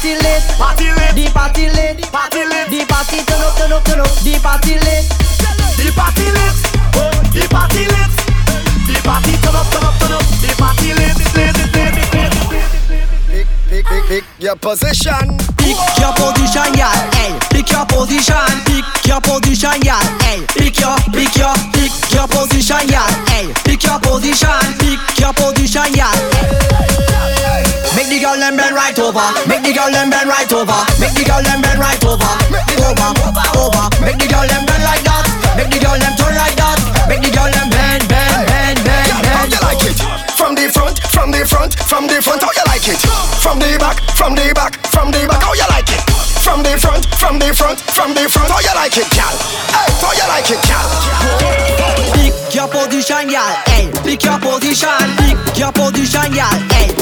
party 0.00 0.16
lit, 0.16 0.42
Party 0.56 0.88
lit, 0.96 1.12
the 1.12 1.30
party 1.30 1.68
lit, 1.68 2.00
party 2.08 2.40
lit, 2.48 2.70
the 2.72 2.86
party 2.88 3.20
turn 3.20 3.42
up, 3.44 3.52
turn 3.60 3.72
up, 3.72 3.84
turn 3.84 4.00
up, 4.00 4.08
the 4.24 4.32
party 4.40 4.80
lit. 4.80 5.04
the 5.76 5.92
party 5.92 6.24
lit, 6.24 6.56
the 7.36 7.44
party 7.52 7.84
lit, 7.84 8.12
the 8.88 8.96
party 9.04 9.36
turn 9.44 9.56
up, 9.60 9.68
turn 9.68 9.84
up, 9.84 9.92
turn 10.00 10.16
up, 10.16 10.24
the 10.40 10.48
party 10.56 10.96
lit, 10.96 11.20
lit, 11.36 11.52
lit, 11.52 11.92
lit, 12.16 12.32
lit. 12.32 12.32
Pick, 13.28 13.46
pick, 13.68 13.84
pick, 13.84 14.04
pick 14.08 14.24
your 14.40 14.56
position. 14.56 15.36
Pick 15.60 15.76
your 16.00 16.16
position, 16.16 16.72
yeah, 16.80 16.96
hey. 17.20 17.36
Pick 17.52 17.68
your 17.68 17.84
position, 17.84 18.48
pick 18.64 18.88
your 19.04 19.20
position, 19.20 19.84
yeah, 19.84 20.00
hey. 20.24 20.40
Pick 20.56 20.80
your, 20.80 20.96
pick 21.12 21.36
your, 21.36 21.52
pick 21.76 21.92
your 22.08 22.24
position, 22.24 22.88
yeah, 22.88 23.04
hey. 23.28 23.52
Pick 23.68 23.84
your 23.84 24.00
position, 24.00 24.64
pick 24.80 25.20
your 25.20 25.34
position, 25.36 25.92
yeah. 25.92 26.08
Make 26.16 26.89
the 28.20 28.26
girl 28.26 28.36
them 28.36 28.56
bend 28.56 28.76
right 28.76 28.98
over, 29.00 29.24
make 29.48 29.64
the 29.64 29.72
girl 29.72 29.88
them 29.88 30.12
bend 30.12 30.28
right 30.28 30.52
over, 30.52 30.76
make 31.00 31.16
the 31.16 31.24
girl 31.24 31.40
them 31.40 31.64
bend 31.64 31.80
right 31.80 32.04
over, 32.04 32.28
over, 32.84 33.08
over. 33.56 33.84
Make 34.04 34.20
the 34.20 34.28
girl 34.28 34.44
them 34.44 34.68
bend 34.68 34.84
like 34.84 35.00
that, 35.08 35.24
make 35.56 35.72
the 35.72 35.80
girl 35.80 35.96
them 35.96 36.12
turn 36.20 36.36
like 36.36 36.52
that, 36.60 36.76
make 37.08 37.24
the 37.24 37.32
girl 37.32 37.48
them 37.48 37.72
bend, 37.72 38.04
bend, 38.12 38.44
bend, 38.44 38.76
bend, 38.84 39.08
How 39.08 39.24
bend. 39.24 39.56
you 39.56 39.60
like 39.64 39.80
it? 39.88 39.96
From 40.36 40.52
the 40.52 40.68
front, 40.68 41.00
from 41.08 41.32
the 41.32 41.48
front, 41.48 41.72
from 41.88 42.04
the 42.12 42.20
front, 42.20 42.44
how 42.44 42.52
you 42.52 42.64
like 42.68 42.84
it? 42.92 43.00
From 43.40 43.56
the 43.56 43.72
back, 43.80 43.96
from 44.12 44.36
the 44.36 44.52
back, 44.52 44.76
from 44.92 45.08
the 45.08 45.24
back, 45.24 45.40
how 45.40 45.56
you 45.56 45.68
like 45.72 45.88
it? 45.88 46.04
From 46.44 46.60
the 46.60 46.76
front, 46.76 47.08
from 47.16 47.40
the 47.40 47.48
front, 47.56 47.80
from 47.88 48.12
the 48.12 48.28
front, 48.28 48.52
how 48.52 48.60
you 48.60 48.74
like 48.76 49.00
it, 49.00 49.08
gal? 49.16 49.32
Hey, 49.72 49.88
how 49.96 50.12
you 50.12 50.28
like 50.28 50.50
it, 50.52 50.60
gal? 50.68 50.84
Pick 52.12 52.36
your 52.52 52.68
position, 52.68 53.32
y'all. 53.32 53.56
Hey, 53.64 53.88
pick 54.04 54.24
your 54.24 54.36
position. 54.40 55.08
Pick 55.24 55.56
your 55.56 55.72
position, 55.72 56.36
y'all. 56.36 56.52
Hey, 56.74 56.92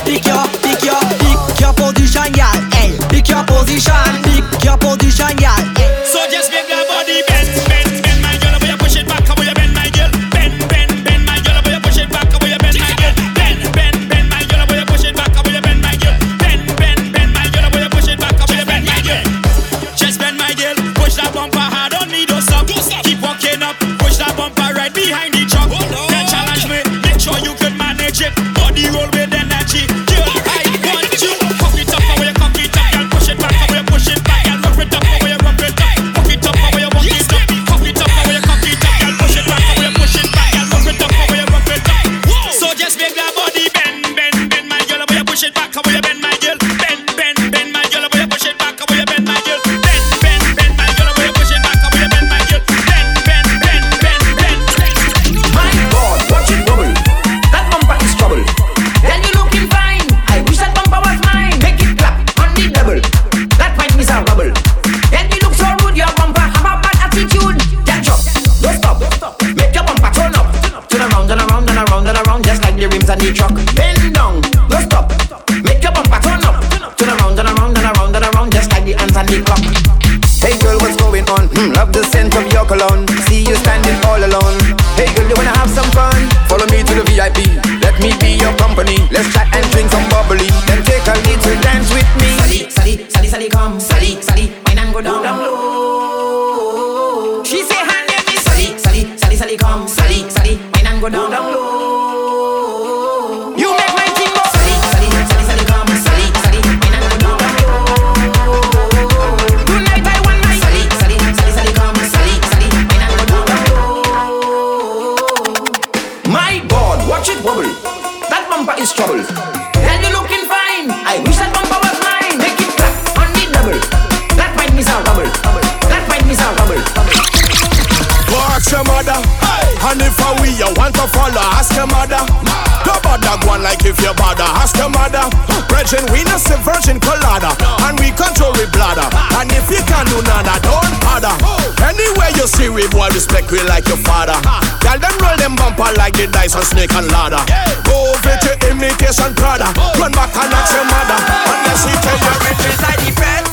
Virgin, 135.88 136.12
we 136.12 136.20
not 136.24 136.36
say 136.36 136.60
virgin 136.60 137.00
colada. 137.00 137.56
And 137.88 137.96
we 137.96 138.12
control 138.12 138.52
we 138.52 138.68
bladder. 138.76 139.08
And 139.40 139.48
if 139.56 139.72
you 139.72 139.80
can 139.88 140.04
do 140.04 140.20
nada, 140.20 140.60
don't 140.60 140.92
bother. 141.00 141.32
Anywhere 141.80 142.28
you 142.36 142.44
see 142.44 142.68
we 142.68 142.84
boy, 142.92 143.08
respect 143.16 143.50
we 143.50 143.64
like 143.64 143.88
your 143.88 143.96
father. 144.04 144.36
Tell 144.84 145.00
them 145.00 145.16
roll 145.16 145.36
them 145.40 145.56
bumper 145.56 145.88
like 145.96 146.12
the 146.12 146.28
dice 146.28 146.54
on 146.54 146.64
snake 146.64 146.92
and 146.92 147.08
ladder. 147.08 147.40
Go 147.88 148.12
over 148.12 148.36
to 148.36 148.52
imitation 148.68 149.32
Prada. 149.32 149.72
Run 149.96 150.12
back 150.12 150.36
and 150.36 150.52
ask 150.52 150.76
your 150.76 150.84
mother. 150.84 151.18
Unless 151.56 151.80
he 151.88 151.94
tell 152.04 152.20
you 152.20 152.36
riches 152.44 152.76
like 152.84 153.00
the 153.00 153.12
bread 153.16 153.47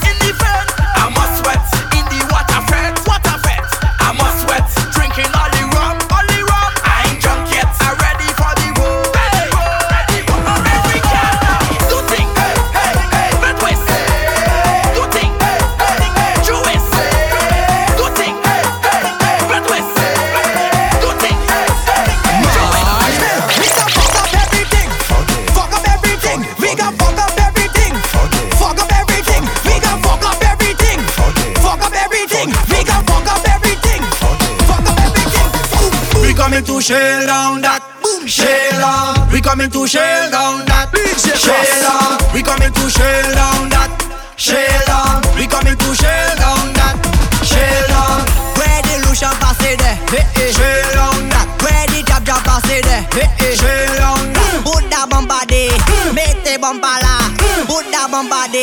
shell 36.86 37.26
down 37.26 37.62
that. 37.66 37.82
Boom, 37.98 38.30
shell 38.30 38.46
down. 38.78 39.18
We 39.34 39.42
coming 39.42 39.74
to 39.74 39.88
shell 39.90 40.30
down 40.30 40.70
that. 40.70 40.94
Shell 41.18 41.58
down. 41.82 42.22
We 42.30 42.46
coming 42.46 42.70
to 42.70 42.86
shell 42.94 43.26
down 43.34 43.74
that. 43.74 43.90
Shell 44.38 44.86
down. 44.86 45.26
We 45.34 45.50
coming 45.50 45.74
to 45.74 45.90
shell 45.98 46.38
down 46.38 46.78
that. 46.78 46.94
Shell 47.42 47.90
down. 47.90 48.22
Where 48.62 48.82
the 48.86 49.02
Lucian 49.02 49.34
lotion 49.34 49.34
passé 49.42 49.74
there? 49.82 49.98
Hey. 50.14 50.54
Shell 50.54 50.86
down 50.94 51.26
that. 51.34 51.50
Where 51.66 51.90
the 51.90 52.06
jab 52.06 52.22
jab 52.22 52.46
passé 52.46 52.86
there? 52.86 53.02
Hey. 53.18 53.58
Shell 53.58 53.98
down 53.98 54.22
that. 54.38 54.46
Mm. 54.54 54.70
Buddha 54.70 55.10
that. 55.10 55.74
Mete 56.14 56.54
Bombala, 56.62 57.34
Buddha 57.66 58.06
Put. 58.14 58.54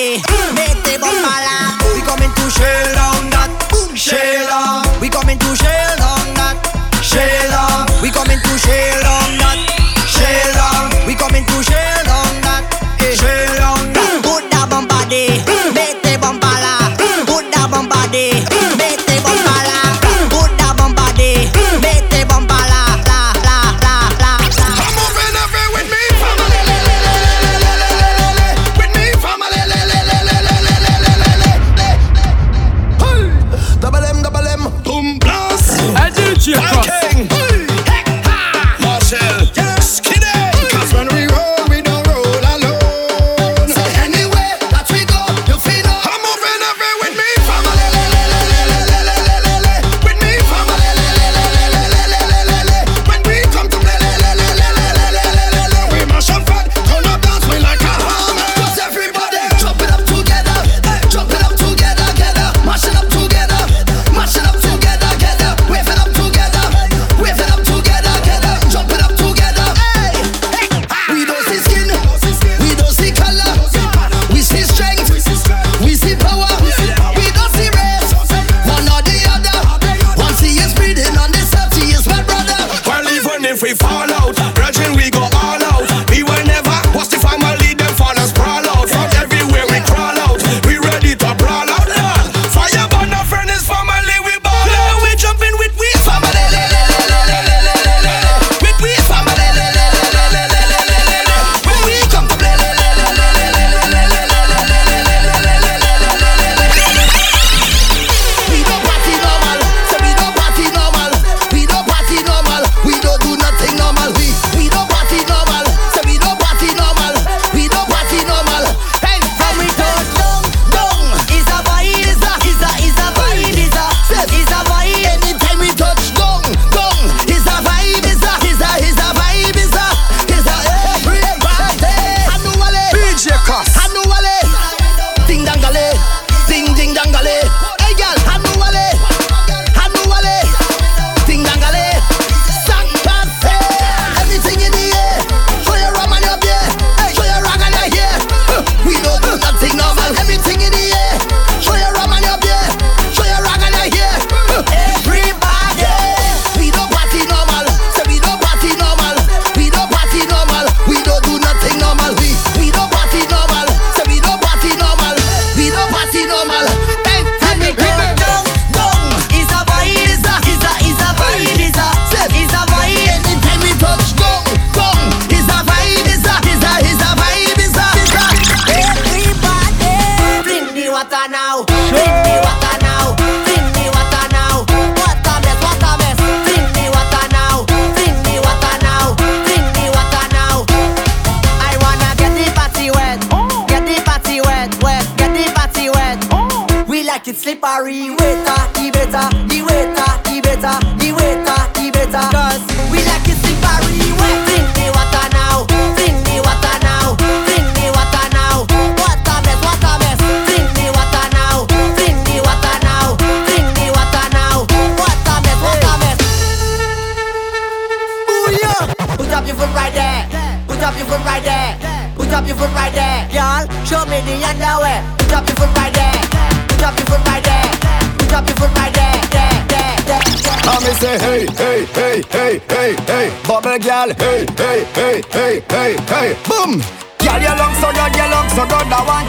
Mete 0.55 0.95
mm. 0.95 1.03
Bombala. 1.03 1.75
Mm. 1.75 1.99
We 1.99 2.01
coming 2.07 2.31
to 2.39 2.45
shell 2.55 2.87
down 2.95 3.35
that. 3.35 3.51
Shell 3.99 4.47
down. 4.47 4.87
We 5.03 5.11
coming 5.11 5.43
to 5.43 5.51
shell 5.59 5.91
shield 8.63 9.12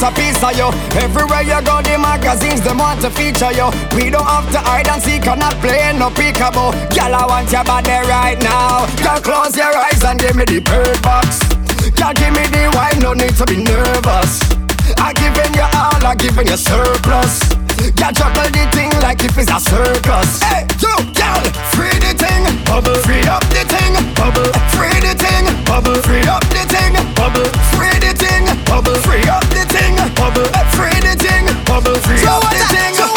a 0.03 0.11
piece 0.11 0.43
of 0.43 0.51
you. 0.59 0.67
Everywhere 0.99 1.41
you 1.41 1.59
go, 1.63 1.79
the 1.81 1.95
magazines, 1.97 2.61
them 2.61 2.77
want 2.79 3.01
to 3.01 3.09
feature 3.09 3.51
you. 3.55 3.71
We 3.95 4.11
don't 4.11 4.27
have 4.27 4.49
to 4.51 4.59
hide 4.59 4.87
and 4.87 5.01
seek, 5.01 5.25
or 5.27 5.35
not 5.35 5.55
play 5.63 5.95
no 5.97 6.09
peekaboo. 6.09 6.75
Girl, 6.91 7.15
I 7.15 7.25
want 7.25 7.51
your 7.51 7.63
body 7.63 7.97
right 8.11 8.39
now. 8.43 8.85
Girl, 8.99 9.19
close 9.23 9.55
your 9.55 9.71
eyes 9.71 10.03
and 10.03 10.19
give 10.19 10.35
me 10.35 10.45
the 10.45 10.59
bird 10.59 11.01
box. 11.01 11.39
Girl, 11.95 12.13
give 12.13 12.33
me 12.35 12.43
the 12.51 12.69
wine, 12.75 12.99
no 12.99 13.13
need 13.13 13.35
to 13.39 13.45
be 13.45 13.63
nervous. 13.63 14.43
I 14.99 15.13
giving 15.13 15.53
you 15.55 15.67
all, 15.71 16.03
I 16.03 16.15
giving 16.15 16.47
you 16.47 16.57
surplus. 16.57 17.39
Girl, 17.95 18.11
juggle 18.11 18.49
the 18.51 18.67
thing 18.75 18.91
like 19.01 19.23
if 19.23 19.37
it's 19.37 19.51
a 19.51 19.59
circus. 19.59 20.43
Hey, 20.43 20.67
do. 20.79 21.12
Girl, 21.33 21.51
free 21.73 21.97
the 21.99 22.13
thing, 22.13 22.43
bubble. 22.65 22.93
Free 23.01 23.23
up 23.23 23.41
the 23.49 23.65
thing, 23.65 23.93
bubble. 24.13 24.45
Free 24.69 24.99
the 25.01 25.15
thing, 25.17 25.45
bubble. 25.65 25.95
Free 26.03 26.21
up 26.27 26.43
the 26.49 26.61
thing, 26.69 26.93
bubble. 27.15 27.49
Free 27.73 27.97
the 27.97 28.13
thing, 28.13 28.45
bubble. 28.65 28.93
Free 29.01 29.27
up 29.27 29.41
the 29.49 29.65
thing, 29.65 29.95
bubble. 30.13 30.45
Free 30.75 30.99
the 31.01 31.15
thing, 31.17 31.45
bubble. 31.65 31.97
Free 32.01 32.23
up 32.25 32.41
the 32.51 32.59
thing. 32.69 33.12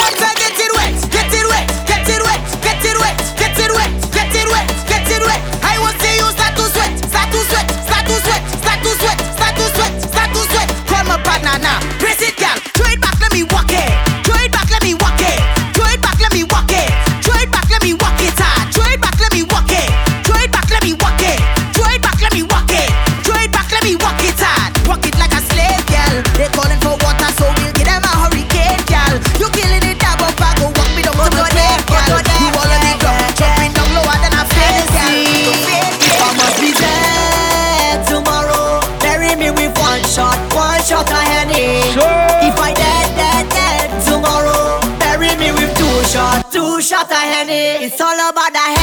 It's 47.49 48.01
all 48.01 48.29
about 48.29 48.53
the 48.53 48.76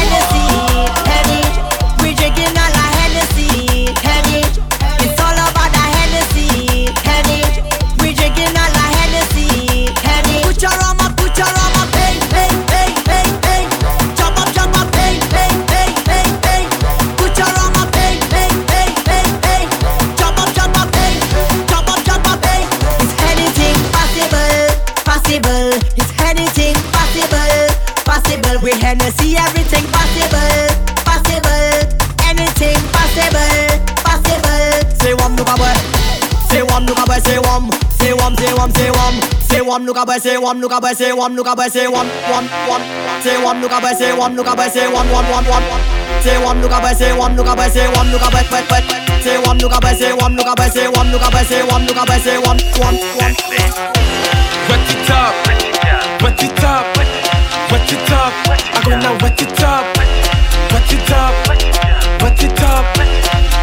Hennessy 29.19 29.37
everything 29.37 29.85
possible. 29.91 30.67
Possible. 31.05 31.73
Anything 32.25 32.77
possible. 32.91 33.85
Possible. 34.03 34.97
Say 35.01 35.13
one, 35.13 35.35
look 35.35 35.47
boy. 35.47 35.73
Say 36.49 36.63
one, 36.63 36.85
look 36.85 36.97
boy. 37.05 37.19
Say 37.19 37.39
one. 37.39 37.69
Say 37.99 38.13
one, 38.13 38.35
say 38.35 38.53
one, 38.53 38.71
say 38.73 38.89
one. 38.91 39.21
Say 39.49 39.61
one, 39.61 39.85
look 39.85 40.05
boy. 40.05 40.17
Say 40.17 40.37
one, 40.37 40.59
look 40.61 40.71
boy. 40.81 40.93
Say 40.93 41.13
one, 41.13 41.35
look 41.35 41.45
boy. 41.55 41.67
Say 41.69 41.87
one, 41.87 42.07
one, 42.29 42.47
one. 42.67 42.81
Say 43.21 43.37
one, 43.43 43.61
look 43.61 43.71
boy. 43.71 43.93
Say 43.93 44.13
one, 44.17 44.35
look 44.35 44.45
boy. 44.55 44.67
Say 44.69 44.87
one, 44.91 45.09
one, 45.09 45.25
one, 45.25 45.45
one. 45.45 45.63
Say 46.23 46.37
one, 46.43 46.61
look 46.61 46.71
boy. 46.71 46.93
Say 46.93 47.13
one, 47.17 47.35
look 47.35 47.45
boy. 47.55 47.69
Say 47.69 47.87
one, 47.93 48.11
look 48.11 48.21
boy. 48.21 48.41
Wait, 48.51 48.67
wait. 48.71 48.85
Say 49.23 49.37
one, 49.39 49.57
look 49.59 49.79
boy. 49.81 49.93
Say 49.93 50.13
one, 50.13 50.35
look 50.35 50.55
boy. 50.55 50.67
Say 50.69 50.87
one, 50.89 51.11
look 51.11 51.21
boy. 51.31 51.43
Say 51.43 51.63
one, 51.63 51.85
look 51.85 51.95
boy. 52.07 52.17
Say 52.19 52.37
one, 52.37 52.59
one, 52.81 52.97
one. 53.21 53.35
Wet 54.69 54.89
it 54.89 55.09
up, 55.11 55.47
wet 55.47 55.63
it 55.63 55.83
up, 55.83 56.21
wet 56.23 56.43
it 56.43 56.63
up. 56.63 57.32
I 57.63 58.81
gonna 58.83 59.11
wet 59.23 59.41
it 59.41 59.63
up, 59.63 59.85
wet 59.97 60.91
it 60.91 61.11
up, 61.11 61.33
wet 62.21 62.43
it 62.43 62.61
up, 62.61 62.83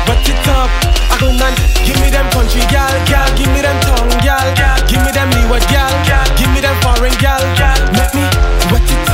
wet 0.08 0.28
it 0.28 0.48
up. 0.48 0.70
I 1.10 1.16
gonna 1.20 1.50
give 1.84 2.00
me 2.00 2.08
them 2.10 2.28
country 2.30 2.62
gal, 2.70 2.88
gal, 3.06 3.28
give 3.36 3.52
me 3.52 3.60
them 3.60 3.78
tongue 3.82 4.08
gal, 4.24 4.54
gal. 4.56 4.78
give 4.88 5.04
me 5.04 5.12
them 5.12 5.30
leeward 5.30 5.62
gal, 5.68 5.92
gal. 6.06 6.24
give 6.36 6.50
me 6.54 6.60
them 6.60 6.76
foreign 6.80 7.12
gal. 7.20 7.40
gal. 7.56 7.76
Let 7.92 8.14
me 8.14 8.24
wet 8.72 8.90
it 8.90 9.09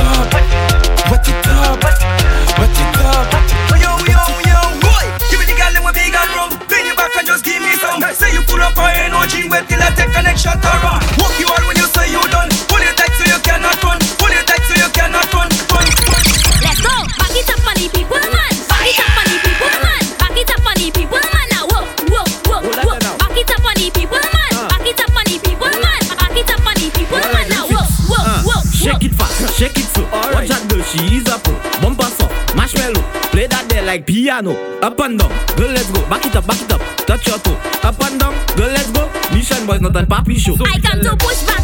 papi 39.93 40.37
show. 40.37 40.55
I 40.65 40.79
come 40.79 41.01
to 41.01 41.15
push 41.15 41.43
back 41.43 41.56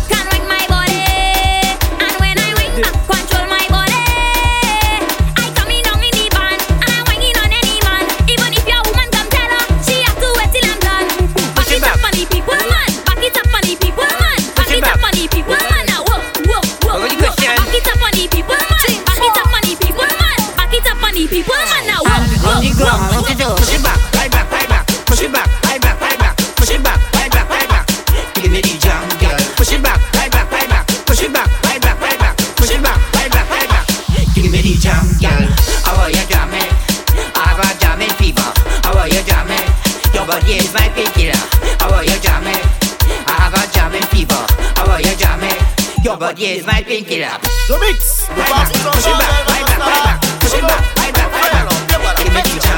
Body 46.34 46.57
is 46.57 46.65
my 46.65 46.81
painkiller. 46.81 47.29
The 47.69 47.77
mix. 47.77 48.25
Right 48.34 48.49
back, 48.49 48.65
push 48.65 49.05
it 49.05 49.13
back, 49.21 49.45
right 49.53 49.69
back, 49.69 49.77
right 49.86 50.01
back. 50.01 50.17
Push 50.41 50.57
it 50.57 50.65
back, 50.65 50.81
right 50.97 51.13
back, 51.13 51.29
right 51.29 51.53
back. 51.61 52.17
Give 52.17 52.34
me 52.34 52.41
the 52.41 52.57
jam. 52.57 52.73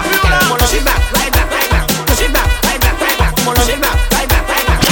Push 0.59 0.75
it 0.75 0.83
back, 0.83 0.99
right 1.15 1.31
back, 1.31 1.47
right 1.55 1.69
back. 1.71 1.87
Push 2.03 2.19
it 2.27 2.35
back, 2.35 2.51
right 2.51 2.79
back, 2.83 2.99
right 2.99 3.15
back. 3.15 3.31
Push 3.31 3.71
it 3.71 3.79
back, 3.79 3.95
right 4.11 4.27
back, 4.27 4.43
right 4.43 4.65
back. 4.67 4.83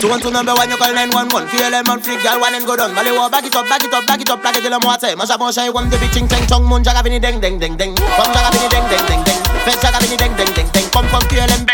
Two 0.00 0.08
one 0.08 0.24
two 0.24 0.32
number 0.32 0.56
one, 0.56 0.72
you 0.72 0.80
call 0.80 0.88
nine 0.96 1.12
one 1.12 1.28
one. 1.28 1.44
Feel 1.52 1.68
them 1.68 1.84
on 1.84 2.00
freak, 2.00 2.24
girl, 2.24 2.40
one 2.40 2.56
and 2.56 2.64
go 2.64 2.80
down. 2.80 2.96
Mali 2.96 3.12
wa 3.12 3.28
back 3.28 3.44
it 3.44 3.52
up, 3.52 3.68
back 3.68 3.84
it 3.84 3.92
up, 3.92 4.08
back 4.08 4.24
it 4.24 4.30
up, 4.32 4.40
back 4.40 4.56
it 4.56 4.64
till 4.64 4.72
I'm 4.72 4.80
water. 4.80 5.12
Masha 5.12 5.36
masha, 5.36 5.68
one 5.68 5.92
the 5.92 6.00
bitching 6.00 6.32
ching 6.32 6.48
chong 6.48 6.64
moon 6.64 6.80
jaga 6.80 7.04
bini 7.04 7.20
deng 7.20 7.44
deng 7.44 7.60
deng 7.60 7.76
deng. 7.76 7.92
Pum 7.92 8.28
jaga 8.32 8.48
bini 8.56 8.72
deng 8.72 8.88
deng 8.88 9.04
deng 9.04 9.20
deng. 9.20 9.36
Fetch 9.68 9.84
jaga 9.84 10.00
bini 10.00 10.16
deng 10.16 10.32
deng 10.32 10.48
deng 10.56 10.68
deng. 10.72 10.88
Pum 10.96 11.04
pum 11.12 11.20
feel 11.28 11.44
them 11.44 11.68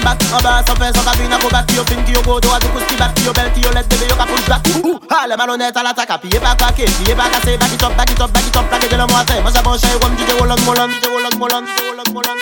come 0.00 0.16
back. 0.16 0.18
Aba 0.32 0.64
so 0.64 0.74
fast 0.74 0.96
so 0.96 1.02
kabina 1.04 1.36
go 1.40 1.48
back 1.50 1.66
to 1.68 1.74
your 1.74 1.84
pin 1.84 2.04
to 2.04 2.12
your 2.12 2.22
go 2.24 2.40
to 2.40 2.48
a 2.48 2.58
to 2.58 2.68
kuski 2.72 2.96
back 2.96 3.14
to 3.14 3.22
your 3.22 3.34
belt 3.34 3.52
to 3.54 3.60
your 3.60 3.72
let 3.72 3.88
baby 3.88 4.06
you 4.08 4.16
can 4.16 4.26
push 4.28 4.48
back. 4.48 4.64
Ooh, 4.84 4.98
hale 5.10 5.36
malhonnête 5.36 5.76
à 5.76 5.82
l'attaque, 5.82 6.20
pied 6.22 6.40
back 6.40 6.58
back, 6.58 6.74
pied 6.76 7.14
back 7.14 7.34
à 7.34 7.40
say 7.44 7.56
back 7.56 7.72
it 7.72 7.82
up, 7.82 7.96
back 7.96 8.10
it 8.10 8.20
up, 8.20 8.32
back 8.32 8.46
it 8.46 8.56
up, 8.56 8.64
till 8.80 9.00
I'm 9.00 9.08
water. 9.12 9.40
Masha 9.44 9.62
masha, 9.62 9.88
one 10.00 10.16
DJ 10.16 10.32
Wolan 10.40 10.58
Molan, 10.64 10.90
DJ 10.90 11.06
Wolan 11.12 11.34
Molan, 11.38 11.64
DJ 11.66 11.80
Wolan 11.84 12.08
Molan, 12.12 12.36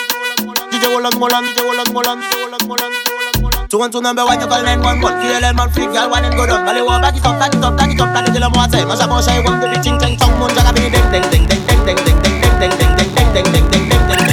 DJ 0.70 0.84
Wolan 0.86 1.14
Molan, 1.18 1.42
DJ 1.44 1.58
Wolan 1.66 1.88
Molan, 1.92 2.18
DJ 2.22 2.68
Molan. 2.68 2.92
Two 3.68 3.78
one 3.78 3.90
two 3.90 4.00
number 4.00 4.24
one, 4.24 4.40
you 4.40 4.46
call 4.46 4.62
nine 4.62 4.80
one 4.80 5.00
one. 5.02 5.14
Them 5.20 5.92
girl, 5.92 6.10
one 6.10 6.24
and 6.24 6.34
go 6.34 6.46
down. 6.46 6.64
Wa 6.64 7.00
back 7.00 7.16
it 7.16 7.26
up, 7.26 7.38
back 7.38 7.54
it 7.54 7.62
up, 7.62 7.76
back 7.76 7.90
it 7.90 8.00
up, 8.00 8.08
bitching 9.78 9.98
ching 10.00 10.16
chong 10.16 10.32
jaga 10.56 10.72
deng 10.72 10.90
deng 10.90 11.06
deng 11.12 11.24
deng 11.30 11.44
deng 11.46 11.78
deng 11.86 11.96
deng 11.96 12.18
deng 12.60 12.72
deng 12.72 12.72
deng 12.78 13.12
deng 13.34 13.52
deng 13.52 13.52
deng 13.52 13.68
deng 13.70 13.88
deng 14.08 14.27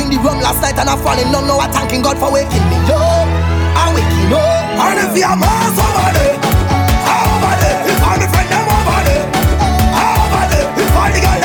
drink 0.00 0.16
the 0.16 0.18
rum 0.24 0.40
last 0.40 0.62
night 0.62 0.78
and 0.78 0.88
I 0.88 0.96
fall 0.96 1.18
in 1.18 1.30
love. 1.32 1.44
Now 1.46 1.60
I'm 1.60 1.70
thanking 1.72 2.02
God 2.02 2.16
for 2.16 2.32
waking 2.32 2.64
me 2.72 2.78
up. 2.88 3.28
I'm 3.76 3.92
waking 3.94 4.32
up. 4.32 4.80
And 4.80 4.98
if 5.04 5.16
you're 5.16 5.36
mass 5.36 5.76
over 5.76 6.10
there, 6.16 6.36
over 7.04 7.54
there, 7.60 7.80
if 7.84 8.00
I'm 8.00 8.22
a 8.22 8.26
friend, 8.32 8.48
I'm 8.48 8.68
over 8.72 9.00
there, 9.04 9.24
over 10.00 10.44
if 10.80 10.96
I'm 10.96 11.12
the 11.12 11.20
guy. 11.20 11.39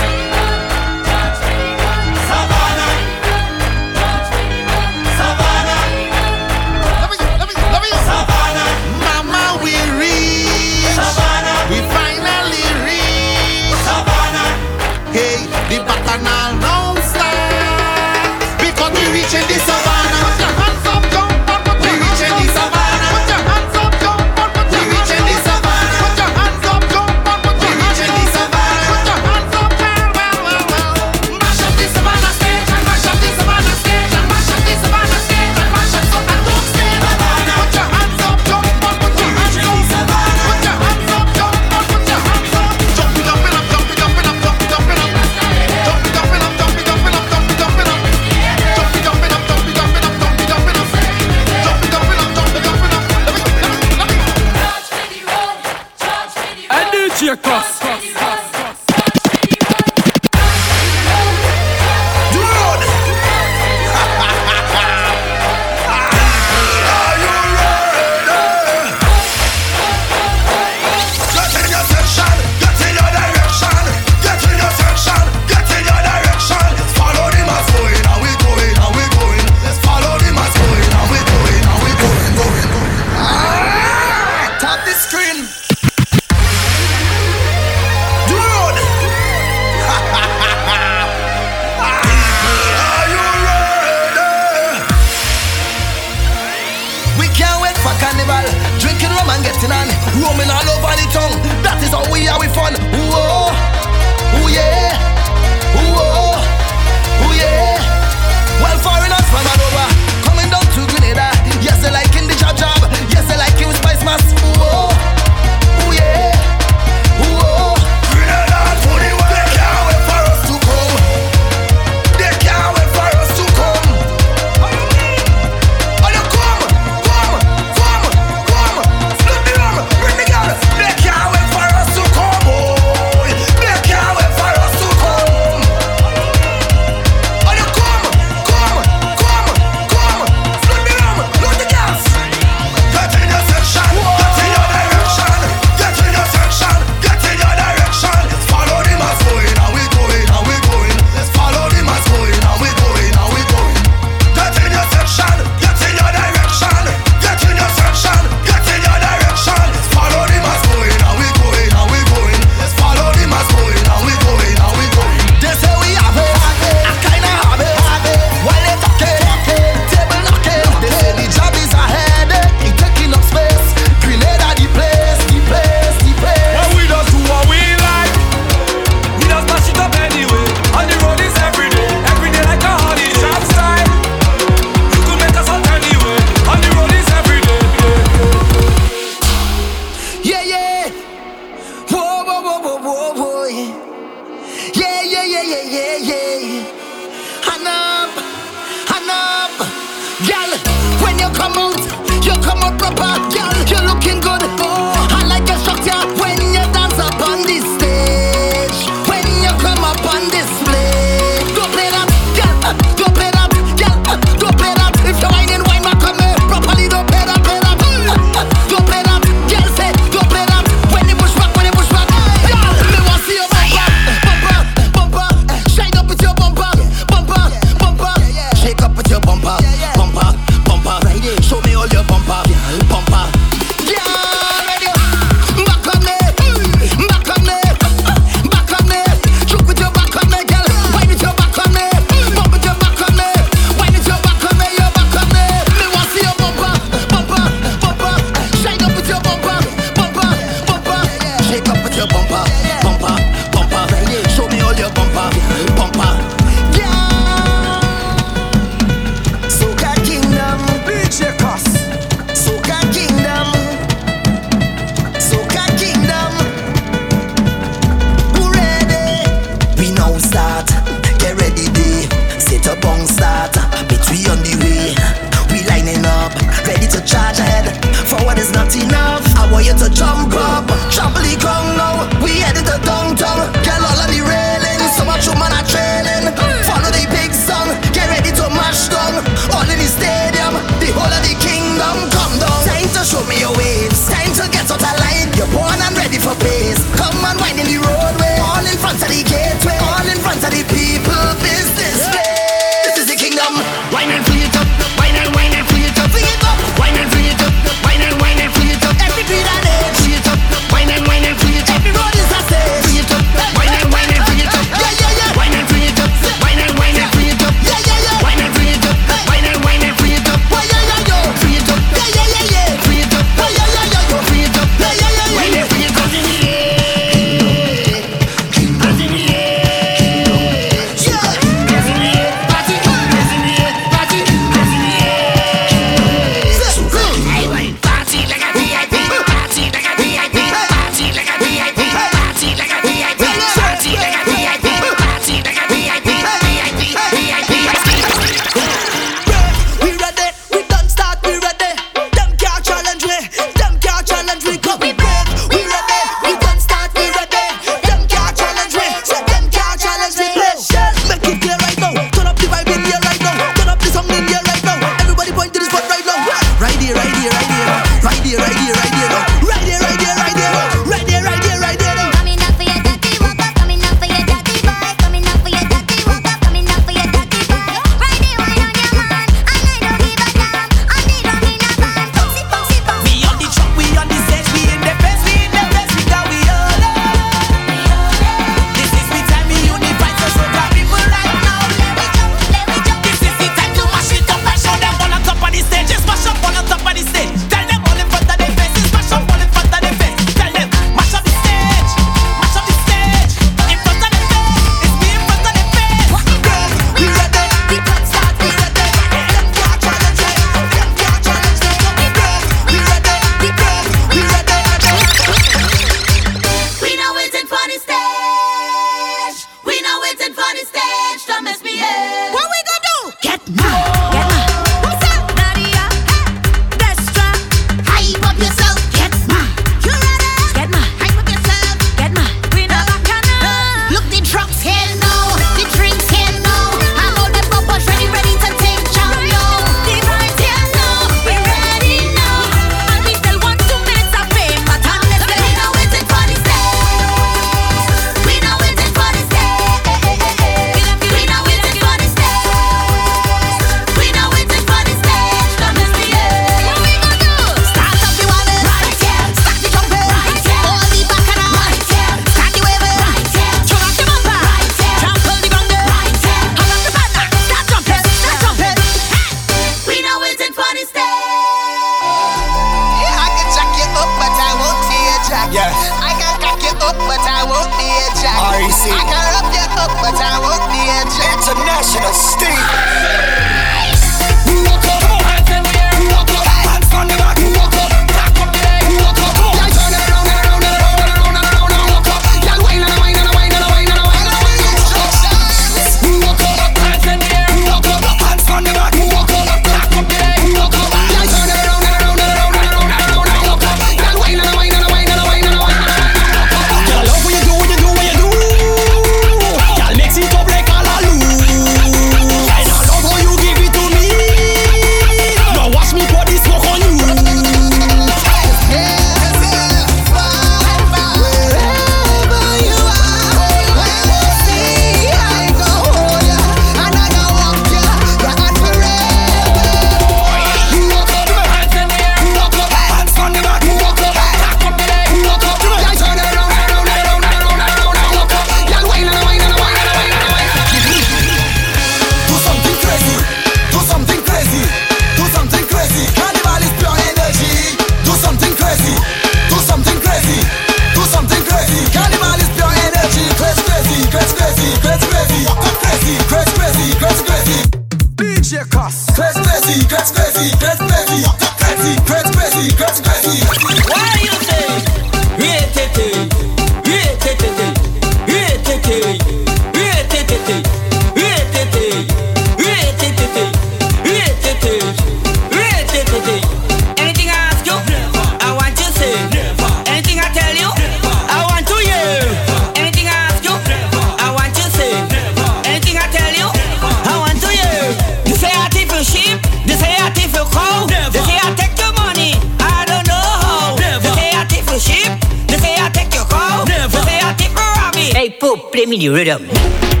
Me 599.01 599.07
the 599.07 599.13
rhythm. 599.15 599.47
This 599.47 600.00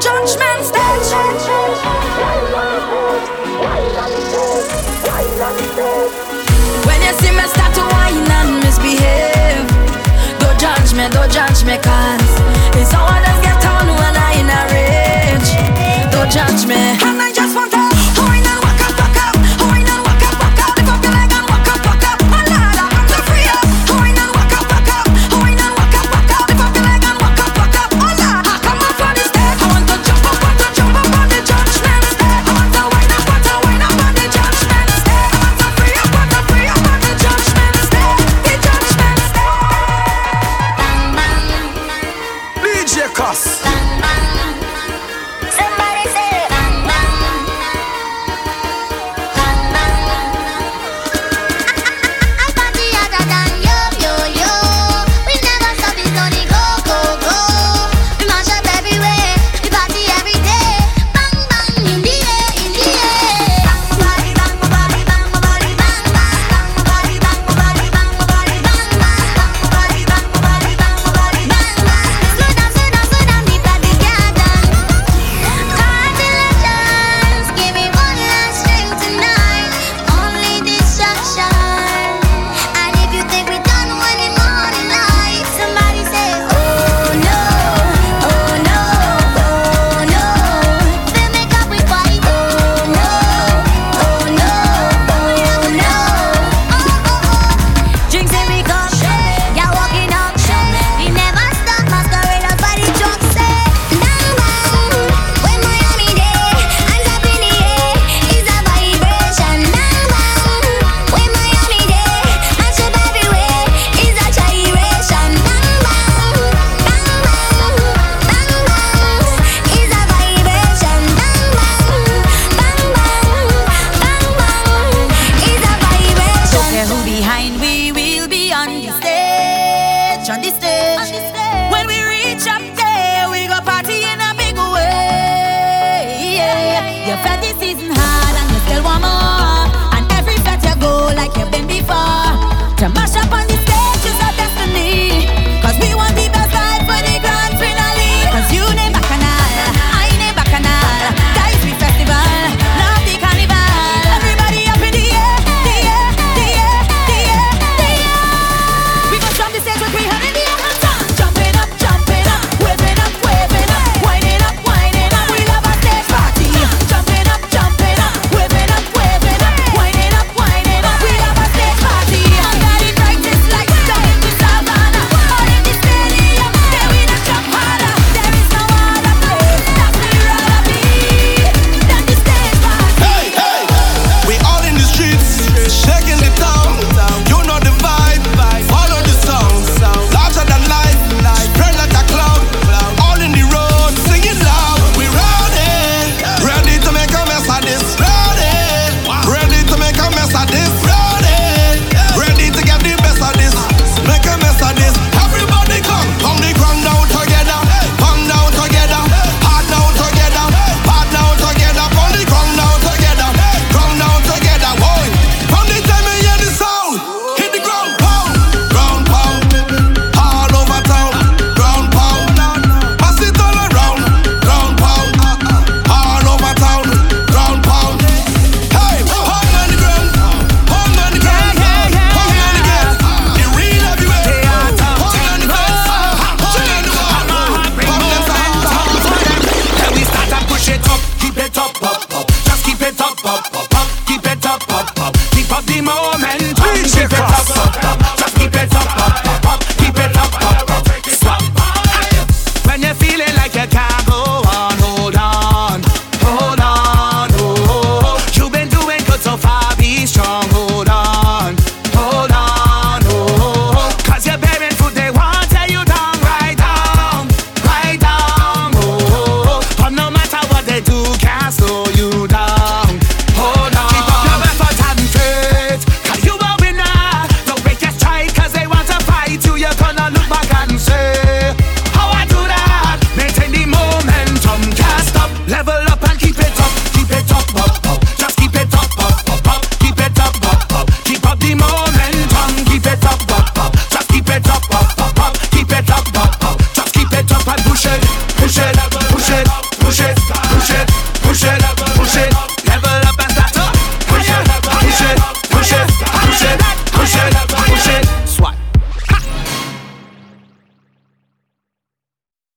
Judgment 0.00 0.62
stage. 0.64 1.08
When 6.86 7.00
you 7.02 7.12
see 7.20 7.30
me 7.30 7.44
start 7.46 7.74
to 7.74 7.82
whine 7.92 8.30
and 8.30 8.60
misbehave, 8.64 9.66
don't 10.40 10.58
judge 10.58 10.92
me, 10.94 11.08
don't 11.10 11.30
judge 11.30 11.64
cause 11.78 12.32
it's 12.74 12.90
how 12.90 13.06
others 13.06 13.40
get 13.42 13.64
on 13.64 13.86
when 13.86 14.14
I 14.16 14.32
in 14.40 14.50
a 14.50 14.62
rage. 14.74 15.50
Don't 16.12 16.30
judge 16.30 16.66
me. 16.66 17.31